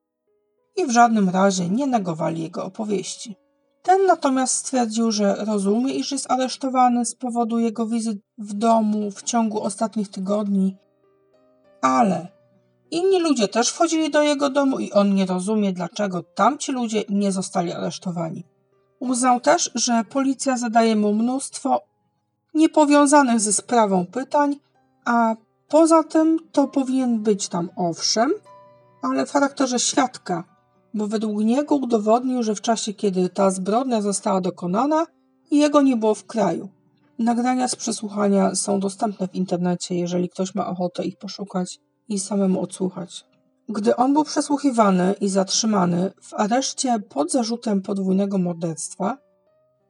i 0.76 0.86
w 0.86 0.90
żadnym 0.90 1.28
razie 1.28 1.68
nie 1.68 1.86
negowali 1.86 2.42
jego 2.42 2.64
opowieści. 2.64 3.36
Ten 3.82 4.06
natomiast 4.06 4.54
stwierdził, 4.54 5.12
że 5.12 5.34
rozumie, 5.34 5.94
iż 5.94 6.12
jest 6.12 6.30
aresztowany 6.30 7.04
z 7.04 7.14
powodu 7.14 7.58
jego 7.58 7.86
wizyt 7.86 8.18
w 8.38 8.52
domu 8.52 9.10
w 9.10 9.22
ciągu 9.22 9.62
ostatnich 9.62 10.08
tygodni, 10.08 10.76
ale 11.82 12.35
inni 12.90 13.20
ludzie 13.20 13.48
też 13.48 13.68
wchodzili 13.68 14.10
do 14.10 14.22
jego 14.22 14.50
domu 14.50 14.78
i 14.78 14.92
on 14.92 15.14
nie 15.14 15.26
rozumie, 15.26 15.72
dlaczego 15.72 16.22
tamci 16.22 16.72
ludzie 16.72 17.04
nie 17.08 17.32
zostali 17.32 17.72
aresztowani. 17.72 18.44
Uznał 18.98 19.40
też, 19.40 19.70
że 19.74 20.04
policja 20.10 20.56
zadaje 20.56 20.96
mu 20.96 21.14
mnóstwo 21.14 21.80
niepowiązanych 22.54 23.40
ze 23.40 23.52
sprawą 23.52 24.06
pytań, 24.06 24.56
a 25.04 25.34
poza 25.68 26.02
tym 26.02 26.38
to 26.52 26.68
powinien 26.68 27.22
być 27.22 27.48
tam 27.48 27.70
owszem, 27.76 28.32
ale 29.02 29.26
w 29.26 29.30
charakterze 29.30 29.78
świadka, 29.78 30.44
bo 30.94 31.06
według 31.06 31.44
niego 31.44 31.76
udowodnił, 31.76 32.42
że 32.42 32.54
w 32.54 32.60
czasie, 32.60 32.94
kiedy 32.94 33.28
ta 33.28 33.50
zbrodnia 33.50 34.02
została 34.02 34.40
dokonana, 34.40 35.06
jego 35.50 35.82
nie 35.82 35.96
było 35.96 36.14
w 36.14 36.26
kraju. 36.26 36.68
Nagrania 37.18 37.68
z 37.68 37.76
przesłuchania 37.76 38.54
są 38.54 38.80
dostępne 38.80 39.28
w 39.28 39.34
internecie, 39.34 39.94
jeżeli 39.94 40.28
ktoś 40.28 40.54
ma 40.54 40.66
ochotę 40.66 41.04
ich 41.04 41.18
poszukać 41.18 41.80
i 42.08 42.18
samemu 42.18 42.60
odsłuchać. 42.60 43.24
Gdy 43.68 43.96
on 43.96 44.12
był 44.12 44.24
przesłuchiwany 44.24 45.14
i 45.20 45.28
zatrzymany 45.28 46.12
w 46.22 46.34
areszcie 46.34 46.98
pod 46.98 47.32
zarzutem 47.32 47.82
podwójnego 47.82 48.38
morderstwa, 48.38 49.18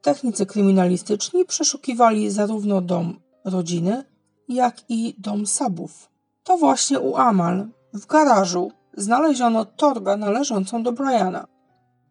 technicy 0.01 0.45
kryminalistyczni 0.45 1.45
przeszukiwali 1.45 2.29
zarówno 2.29 2.81
dom 2.81 3.19
rodziny, 3.45 4.03
jak 4.49 4.75
i 4.89 5.15
dom 5.17 5.47
Sabów. 5.47 6.09
To 6.43 6.57
właśnie 6.57 6.99
u 6.99 7.15
Amal, 7.15 7.67
w 7.93 8.05
garażu, 8.05 8.71
znaleziono 8.97 9.65
torbę 9.65 10.17
należącą 10.17 10.83
do 10.83 10.91
Briana. 10.91 11.47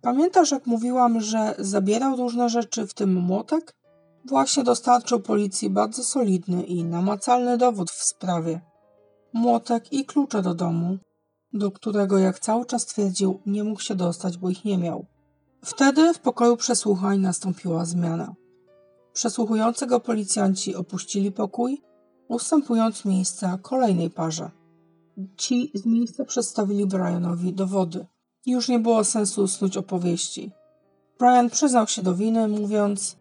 Pamiętasz, 0.00 0.50
jak 0.50 0.66
mówiłam, 0.66 1.20
że 1.20 1.54
zabierał 1.58 2.16
różne 2.16 2.48
rzeczy, 2.48 2.86
w 2.86 2.94
tym 2.94 3.14
młotek? 3.14 3.74
Właśnie 4.24 4.64
dostarczył 4.64 5.20
policji 5.20 5.70
bardzo 5.70 6.04
solidny 6.04 6.62
i 6.62 6.84
namacalny 6.84 7.58
dowód 7.58 7.90
w 7.90 8.02
sprawie. 8.02 8.60
Młotek 9.36 9.92
i 9.92 10.04
klucze 10.04 10.42
do 10.42 10.54
domu, 10.54 10.98
do 11.52 11.70
którego, 11.70 12.18
jak 12.18 12.38
cały 12.38 12.66
czas 12.66 12.86
twierdził, 12.86 13.40
nie 13.46 13.64
mógł 13.64 13.80
się 13.80 13.94
dostać, 13.94 14.38
bo 14.38 14.50
ich 14.50 14.64
nie 14.64 14.78
miał. 14.78 15.06
Wtedy 15.64 16.14
w 16.14 16.18
pokoju 16.18 16.56
przesłuchań 16.56 17.20
nastąpiła 17.20 17.84
zmiana. 17.84 18.34
Przesłuchujący 19.12 19.86
go 19.86 20.00
policjanci 20.00 20.74
opuścili 20.74 21.32
pokój, 21.32 21.82
ustępując 22.28 23.04
miejsca 23.04 23.58
kolejnej 23.62 24.10
parze. 24.10 24.50
Ci 25.36 25.70
z 25.74 25.86
miejsca 25.86 26.24
przedstawili 26.24 26.86
Brianowi 26.86 27.52
dowody. 27.52 28.06
Już 28.46 28.68
nie 28.68 28.78
było 28.78 29.04
sensu 29.04 29.48
snuć 29.48 29.76
opowieści. 29.76 30.50
Brian 31.18 31.50
przyznał 31.50 31.86
się 31.86 32.02
do 32.02 32.14
winy, 32.14 32.48
mówiąc: 32.48 33.16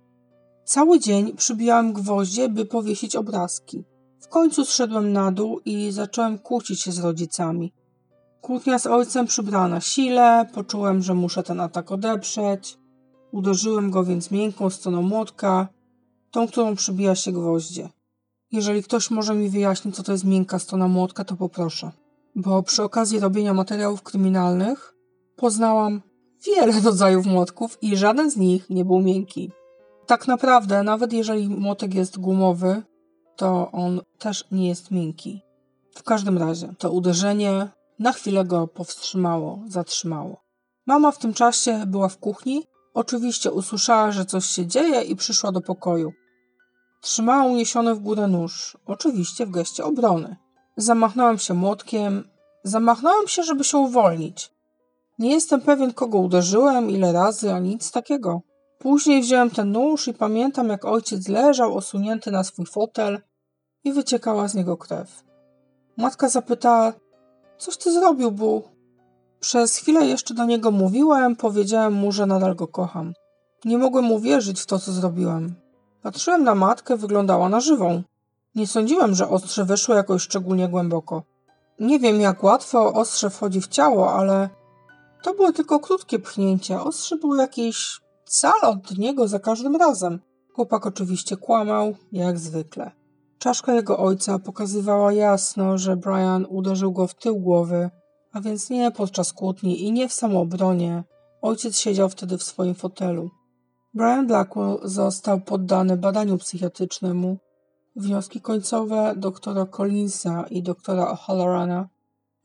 Cały 0.66 1.00
dzień 1.00 1.34
przybijałem 1.34 1.94
gwoździe, 1.94 2.50
by 2.50 2.66
powiesić 2.66 3.16
obrazki. 3.16 3.84
W 4.26 4.28
końcu 4.28 4.66
zszedłem 4.66 5.14
na 5.14 5.32
dół 5.32 5.60
i 5.66 5.92
zacząłem 5.92 6.40
kłócić 6.40 6.82
się 6.82 6.92
z 6.92 7.00
rodzicami. 7.00 7.74
Kłótnia 8.42 8.80
z 8.80 8.88
ojcem 8.88 9.28
przybrała 9.28 9.68
na 9.68 9.82
sile, 9.82 10.46
poczułem, 10.54 11.02
że 11.02 11.14
muszę 11.14 11.44
ten 11.44 11.60
atak 11.60 11.92
odeprzeć. 11.92 12.78
Uderzyłem 13.32 13.92
go 13.92 14.04
więc 14.04 14.32
miękką 14.32 14.70
stroną 14.70 15.02
młotka, 15.02 15.68
tą, 16.32 16.48
którą 16.48 16.76
przybija 16.76 17.16
się 17.16 17.32
gwoździe. 17.32 17.90
Jeżeli 18.52 18.84
ktoś 18.84 19.12
może 19.12 19.36
mi 19.36 19.50
wyjaśnić, 19.50 19.96
co 19.96 20.04
to 20.04 20.12
jest 20.12 20.24
miękka 20.24 20.60
strona 20.60 20.88
młotka, 20.88 21.24
to 21.24 21.36
poproszę. 21.36 21.92
Bo 22.36 22.64
przy 22.64 22.84
okazji 22.84 23.20
robienia 23.20 23.54
materiałów 23.54 24.04
kryminalnych 24.04 24.96
poznałam 25.36 26.02
wiele 26.46 26.82
rodzajów 26.86 27.26
młotków 27.26 27.78
i 27.82 27.98
żaden 27.98 28.32
z 28.32 28.38
nich 28.38 28.70
nie 28.70 28.86
był 28.86 29.00
miękki. 29.00 29.52
Tak 30.06 30.28
naprawdę, 30.28 30.84
nawet 30.84 31.14
jeżeli 31.14 31.50
młotek 31.50 31.94
jest 31.94 32.20
gumowy, 32.20 32.84
to 33.36 33.72
on 33.72 34.02
też 34.20 34.46
nie 34.52 34.68
jest 34.68 34.92
miękki. 34.92 35.42
W 35.96 36.04
każdym 36.04 36.38
razie, 36.38 36.74
to 36.78 36.92
uderzenie 36.92 37.70
na 38.00 38.12
chwilę 38.12 38.46
go 38.46 38.68
powstrzymało, 38.68 39.60
zatrzymało. 39.68 40.42
Mama 40.86 41.12
w 41.12 41.18
tym 41.18 41.34
czasie 41.34 41.84
była 41.88 42.10
w 42.10 42.18
kuchni. 42.18 42.64
Oczywiście 42.94 43.52
usłyszała, 43.52 44.12
że 44.12 44.26
coś 44.26 44.46
się 44.46 44.66
dzieje 44.68 45.02
i 45.02 45.16
przyszła 45.16 45.52
do 45.52 45.62
pokoju. 45.62 46.14
Trzymała 47.02 47.44
uniesiony 47.44 47.96
w 47.96 48.00
górę 48.00 48.28
nóż, 48.28 48.78
oczywiście 48.86 49.46
w 49.46 49.52
geście 49.52 49.86
obrony. 49.86 50.36
Zamachnąłem 50.78 51.38
się 51.38 51.54
młotkiem, 51.54 52.30
zamachnąłem 52.64 53.28
się, 53.28 53.44
żeby 53.44 53.64
się 53.64 53.78
uwolnić. 53.78 54.52
Nie 55.20 55.32
jestem 55.32 55.62
pewien, 55.62 55.94
kogo 55.94 56.18
uderzyłem, 56.18 56.90
ile 56.90 57.12
razy, 57.12 57.54
a 57.54 57.60
nic 57.60 57.92
takiego. 57.92 58.42
Później 58.86 59.22
wziąłem 59.22 59.50
ten 59.50 59.72
nóż 59.72 60.08
i 60.08 60.14
pamiętam, 60.14 60.70
jak 60.70 60.86
ojciec 60.86 61.28
leżał 61.28 61.78
osunięty 61.78 62.32
na 62.32 62.44
swój 62.44 62.66
fotel 62.66 63.22
i 63.84 63.92
wyciekała 63.92 64.48
z 64.48 64.56
niego 64.56 64.78
krew. 64.78 65.24
Matka 65.98 66.30
zapytała, 66.30 66.94
coś 67.58 67.78
ty 67.78 67.92
zrobił, 67.92 68.32
Bu? 68.32 68.64
Przez 69.40 69.78
chwilę 69.78 70.06
jeszcze 70.06 70.34
do 70.34 70.46
niego 70.46 70.72
mówiłem, 70.72 71.36
powiedziałem 71.36 71.94
mu, 71.94 72.12
że 72.12 72.26
nadal 72.26 72.56
go 72.56 72.68
kocham. 72.68 73.14
Nie 73.66 73.78
mogłem 73.78 74.12
uwierzyć 74.12 74.62
w 74.62 74.66
to, 74.66 74.80
co 74.80 74.92
zrobiłem. 74.92 75.56
Patrzyłem 76.02 76.44
na 76.44 76.56
matkę, 76.56 76.98
wyglądała 76.98 77.50
na 77.50 77.60
żywą. 77.60 78.04
Nie 78.56 78.68
sądziłem, 78.68 79.16
że 79.16 79.30
ostrze 79.30 79.66
wyszło 79.66 79.96
jakoś 79.96 80.22
szczególnie 80.22 80.68
głęboko. 80.68 81.24
Nie 81.80 82.00
wiem, 82.00 82.22
jak 82.22 82.44
łatwo 82.44 82.94
ostrze 82.94 83.30
wchodzi 83.30 83.62
w 83.62 83.68
ciało, 83.68 84.14
ale 84.14 84.50
to 85.24 85.34
było 85.34 85.52
tylko 85.52 85.80
krótkie 85.80 86.20
pchnięcie. 86.20 86.82
Ostrze 86.82 87.18
było 87.18 87.36
jakieś 87.36 88.05
cal 88.26 88.60
od 88.64 88.98
niego 88.98 89.28
za 89.28 89.40
każdym 89.40 89.76
razem. 89.76 90.20
Chłopak 90.54 90.86
oczywiście 90.86 91.38
kłamał, 91.38 91.96
jak 92.12 92.40
zwykle. 92.40 92.92
Czaszka 93.40 93.74
jego 93.74 93.98
ojca 93.98 94.40
pokazywała 94.40 95.14
jasno, 95.14 95.78
że 95.78 95.96
Brian 95.96 96.46
uderzył 96.50 96.92
go 96.92 97.08
w 97.08 97.16
tył 97.16 97.40
głowy, 97.40 97.90
a 98.32 98.42
więc 98.42 98.70
nie 98.70 98.92
podczas 98.92 99.34
kłótni 99.34 99.84
i 99.84 99.92
nie 99.92 100.10
w 100.10 100.14
samoobronie. 100.14 101.04
Ojciec 101.42 101.78
siedział 101.78 102.10
wtedy 102.10 102.38
w 102.38 102.44
swoim 102.44 102.76
fotelu. 102.76 103.30
Brian 103.94 104.28
Blackwell 104.28 104.80
został 104.84 105.42
poddany 105.42 105.98
badaniu 105.98 106.38
psychiatrycznemu. 106.38 107.38
Wnioski 107.96 108.42
końcowe 108.42 109.14
doktora 109.18 109.66
Collinsa 109.66 110.46
i 110.50 110.64
doktora 110.64 111.14
O'Hallorana 111.14 111.86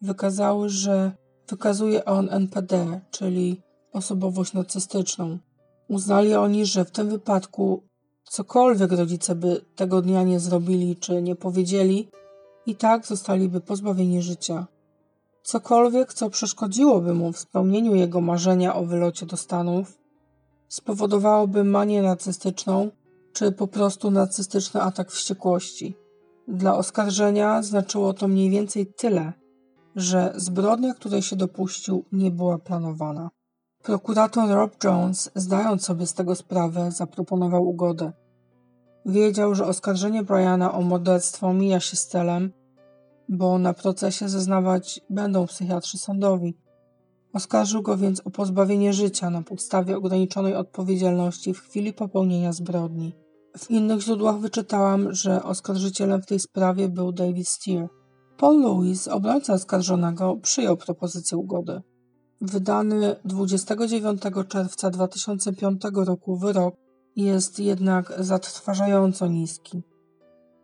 wykazały, 0.00 0.68
że 0.68 1.12
wykazuje 1.48 2.04
on 2.04 2.28
NPD, 2.30 3.00
czyli 3.10 3.62
osobowość 3.92 4.52
narcystyczną. 4.52 5.38
Uznali 5.90 6.34
oni, 6.34 6.66
że 6.66 6.84
w 6.84 6.90
tym 6.90 7.08
wypadku 7.08 7.82
cokolwiek 8.24 8.92
rodzice 8.92 9.34
by 9.34 9.64
tego 9.76 10.02
dnia 10.02 10.22
nie 10.22 10.40
zrobili 10.40 10.96
czy 10.96 11.22
nie 11.22 11.36
powiedzieli, 11.36 12.08
i 12.66 12.76
tak 12.76 13.06
zostaliby 13.06 13.60
pozbawieni 13.60 14.22
życia. 14.22 14.66
Cokolwiek, 15.42 16.14
co 16.14 16.30
przeszkodziłoby 16.30 17.14
mu 17.14 17.32
w 17.32 17.38
spełnieniu 17.38 17.94
jego 17.94 18.20
marzenia 18.20 18.74
o 18.74 18.84
wylocie 18.84 19.26
do 19.26 19.36
Stanów, 19.36 19.98
spowodowałoby 20.68 21.64
manię 21.64 22.02
narcystyczną 22.02 22.90
czy 23.32 23.52
po 23.52 23.66
prostu 23.66 24.10
narcystyczny 24.10 24.82
atak 24.82 25.10
wściekłości. 25.10 25.96
Dla 26.48 26.76
oskarżenia 26.76 27.62
znaczyło 27.62 28.12
to 28.12 28.28
mniej 28.28 28.50
więcej 28.50 28.86
tyle, 28.86 29.32
że 29.96 30.32
zbrodnia, 30.36 30.94
której 30.94 31.22
się 31.22 31.36
dopuścił, 31.36 32.04
nie 32.12 32.30
była 32.30 32.58
planowana. 32.58 33.30
Prokurator 33.82 34.48
Rob 34.48 34.84
Jones, 34.84 35.30
zdając 35.34 35.84
sobie 35.84 36.06
z 36.06 36.14
tego 36.14 36.34
sprawę, 36.34 36.90
zaproponował 36.92 37.68
ugodę. 37.68 38.12
Wiedział, 39.06 39.54
że 39.54 39.66
oskarżenie 39.66 40.22
Briana 40.22 40.74
o 40.74 40.82
morderstwo 40.82 41.52
mija 41.52 41.80
się 41.80 41.96
z 41.96 42.06
celem, 42.06 42.52
bo 43.28 43.58
na 43.58 43.74
procesie 43.74 44.28
zeznawać 44.28 45.00
będą 45.10 45.46
psychiatrzy 45.46 45.98
sądowi. 45.98 46.58
Oskarżył 47.32 47.82
go 47.82 47.96
więc 47.96 48.20
o 48.20 48.30
pozbawienie 48.30 48.92
życia 48.92 49.30
na 49.30 49.42
podstawie 49.42 49.96
ograniczonej 49.96 50.54
odpowiedzialności 50.54 51.54
w 51.54 51.60
chwili 51.60 51.92
popełnienia 51.92 52.52
zbrodni. 52.52 53.12
W 53.58 53.70
innych 53.70 54.00
źródłach 54.00 54.38
wyczytałam, 54.38 55.14
że 55.14 55.42
oskarżycielem 55.42 56.22
w 56.22 56.26
tej 56.26 56.40
sprawie 56.40 56.88
był 56.88 57.12
David 57.12 57.48
Steer. 57.48 57.88
Paul 58.36 58.60
Lewis, 58.60 59.08
obrońca 59.08 59.52
oskarżonego, 59.52 60.36
przyjął 60.36 60.76
propozycję 60.76 61.38
ugody. 61.38 61.82
Wydany 62.40 63.16
29 63.24 64.22
czerwca 64.48 64.90
2005 64.90 65.82
roku 65.94 66.36
wyrok 66.36 66.74
jest 67.16 67.58
jednak 67.58 68.12
zatrważająco 68.18 69.26
niski. 69.26 69.82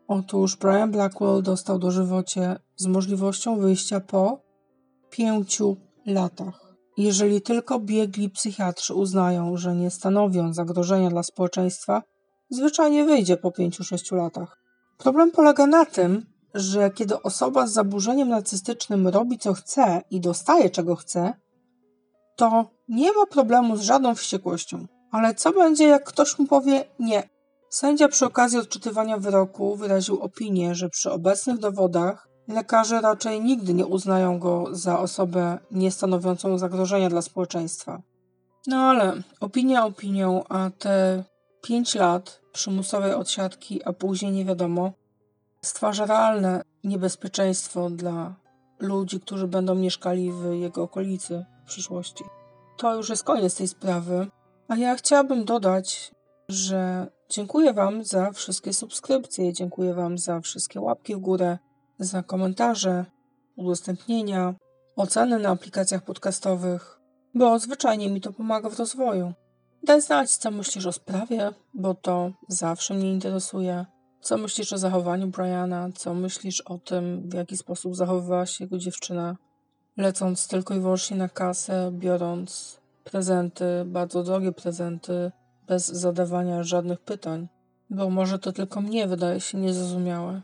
Otóż 0.08 0.56
Brian 0.56 0.90
Blackwell 0.90 1.42
dostał 1.42 1.78
dożywocie 1.78 2.56
z 2.76 2.86
możliwością 2.86 3.58
wyjścia 3.58 4.00
po 4.00 4.40
pięciu 5.10 5.76
latach. 6.06 6.76
Jeżeli 6.96 7.42
tylko 7.42 7.80
biegli 7.80 8.30
psychiatrzy 8.30 8.94
uznają, 8.94 9.56
że 9.56 9.74
nie 9.74 9.90
stanowią 9.90 10.52
zagrożenia 10.52 11.10
dla 11.10 11.22
społeczeństwa, 11.22 12.02
zwyczajnie 12.50 13.04
wyjdzie 13.04 13.36
po 13.36 13.52
pięciu, 13.52 13.84
sześciu 13.84 14.14
latach. 14.14 14.58
Problem 14.98 15.30
polega 15.30 15.66
na 15.66 15.84
tym, 15.86 16.26
że 16.54 16.90
kiedy 16.90 17.22
osoba 17.22 17.66
z 17.66 17.72
zaburzeniem 17.72 18.28
narcystycznym 18.28 19.08
robi 19.08 19.38
co 19.38 19.54
chce 19.54 20.02
i 20.10 20.20
dostaje 20.20 20.70
czego 20.70 20.96
chce, 20.96 21.32
to 22.37 22.70
nie 22.88 23.12
ma 23.12 23.27
problemu 23.27 23.77
z 23.77 23.81
żadną 23.81 24.14
wściekłością. 24.14 24.87
Ale 25.11 25.35
co 25.35 25.53
będzie, 25.53 25.88
jak 25.88 26.05
ktoś 26.05 26.38
mu 26.38 26.46
powie 26.46 26.85
nie? 26.99 27.29
Sędzia 27.70 28.09
przy 28.09 28.27
okazji 28.27 28.59
odczytywania 28.59 29.18
wyroku 29.18 29.77
wyraził 29.77 30.20
opinię, 30.20 30.75
że 30.75 30.88
przy 30.88 31.12
obecnych 31.12 31.59
dowodach 31.59 32.29
lekarze 32.49 33.01
raczej 33.01 33.40
nigdy 33.40 33.75
nie 33.75 33.87
uznają 33.87 34.38
go 34.38 34.64
za 34.70 34.99
osobę 34.99 35.59
niestanowiącą 35.70 36.59
zagrożenia 36.59 37.09
dla 37.09 37.22
społeczeństwa. 37.22 38.03
No 38.66 38.77
ale 38.77 39.22
opinia 39.40 39.85
opinią, 39.87 40.44
a 40.49 40.70
te 40.79 41.25
5 41.62 41.94
lat 41.94 42.40
przymusowej 42.53 43.14
odsiadki, 43.14 43.85
a 43.85 43.92
później 43.92 44.33
nie 44.33 44.44
wiadomo, 44.44 44.92
stwarza 45.62 46.07
realne 46.07 46.62
niebezpieczeństwo 46.85 47.90
dla 47.90 48.35
ludzi, 48.79 49.20
którzy 49.20 49.49
będą 49.49 49.75
mieszkali 49.75 50.33
w 50.33 50.53
jego 50.53 50.83
okolicy 50.83 51.44
przyszłości. 51.66 52.24
To 52.76 52.94
już 52.94 53.09
jest 53.09 53.24
koniec 53.24 53.57
tej 53.57 53.68
sprawy, 53.68 54.26
a 54.68 54.76
ja 54.76 54.96
chciałabym 54.96 55.44
dodać, 55.44 56.12
że 56.48 57.07
dziękuję 57.29 57.72
Wam 57.72 58.05
za 58.05 58.33
wszystkie 58.33 58.72
subskrypcje, 58.72 59.52
dziękuję 59.52 59.94
Wam 59.94 60.18
za 60.18 60.40
wszystkie 60.40 60.81
łapki 60.81 61.16
w 61.16 61.18
górę, 61.18 61.59
za 61.98 62.22
komentarze, 62.22 63.05
udostępnienia, 63.57 64.55
oceny 64.96 65.38
na 65.38 65.48
aplikacjach 65.48 66.05
podcastowych, 66.05 67.00
bo 67.35 67.59
zwyczajnie 67.59 68.11
mi 68.11 68.20
to 68.20 68.33
pomaga 68.33 68.70
w 68.70 68.79
rozwoju. 68.79 69.33
Daj 69.83 70.02
znać, 70.02 70.37
co 70.37 70.50
myślisz 70.50 70.87
o 70.87 70.92
sprawie, 70.92 71.50
bo 71.74 71.94
to 71.94 72.31
zawsze 72.48 72.94
mnie 72.94 73.12
interesuje. 73.12 73.87
Co 74.20 74.38
myślisz 74.38 74.72
o 74.72 74.79
zachowaniu 74.79 75.26
Briana? 75.26 75.88
Co 75.94 76.14
myślisz 76.14 76.61
o 76.61 76.79
tym, 76.79 77.29
w 77.29 77.35
jaki 77.35 77.57
sposób 77.57 77.96
zachowywała 77.96 78.46
się 78.46 78.64
jego 78.64 78.79
dziewczyna? 78.79 79.37
Lecąc 79.96 80.48
tylko 80.48 80.74
i 80.74 80.80
wyłącznie 80.80 81.16
na 81.16 81.28
kasę, 81.28 81.90
biorąc 81.92 82.80
prezenty, 83.04 83.64
bardzo 83.87 84.22
drogie 84.22 84.52
prezenty, 84.52 85.32
bez 85.66 85.87
zadawania 85.87 86.62
żadnych 86.62 87.00
pytań, 87.00 87.48
bo 87.90 88.11
może 88.11 88.38
to 88.38 88.52
tylko 88.52 88.80
mnie 88.80 89.06
wydaje 89.06 89.40
się 89.40 89.59
niezrozumiałe. 89.59 90.42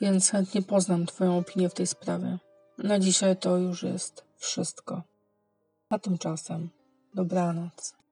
Więc 0.00 0.30
chętnie 0.30 0.62
poznam 0.62 1.06
Twoją 1.06 1.38
opinię 1.38 1.68
w 1.68 1.74
tej 1.74 1.86
sprawie. 1.86 2.38
Na 2.78 2.98
dzisiaj 2.98 3.36
to 3.36 3.56
już 3.56 3.82
jest 3.82 4.24
wszystko. 4.36 5.02
A 5.90 5.98
tymczasem 5.98 6.70
dobranoc. 7.14 8.03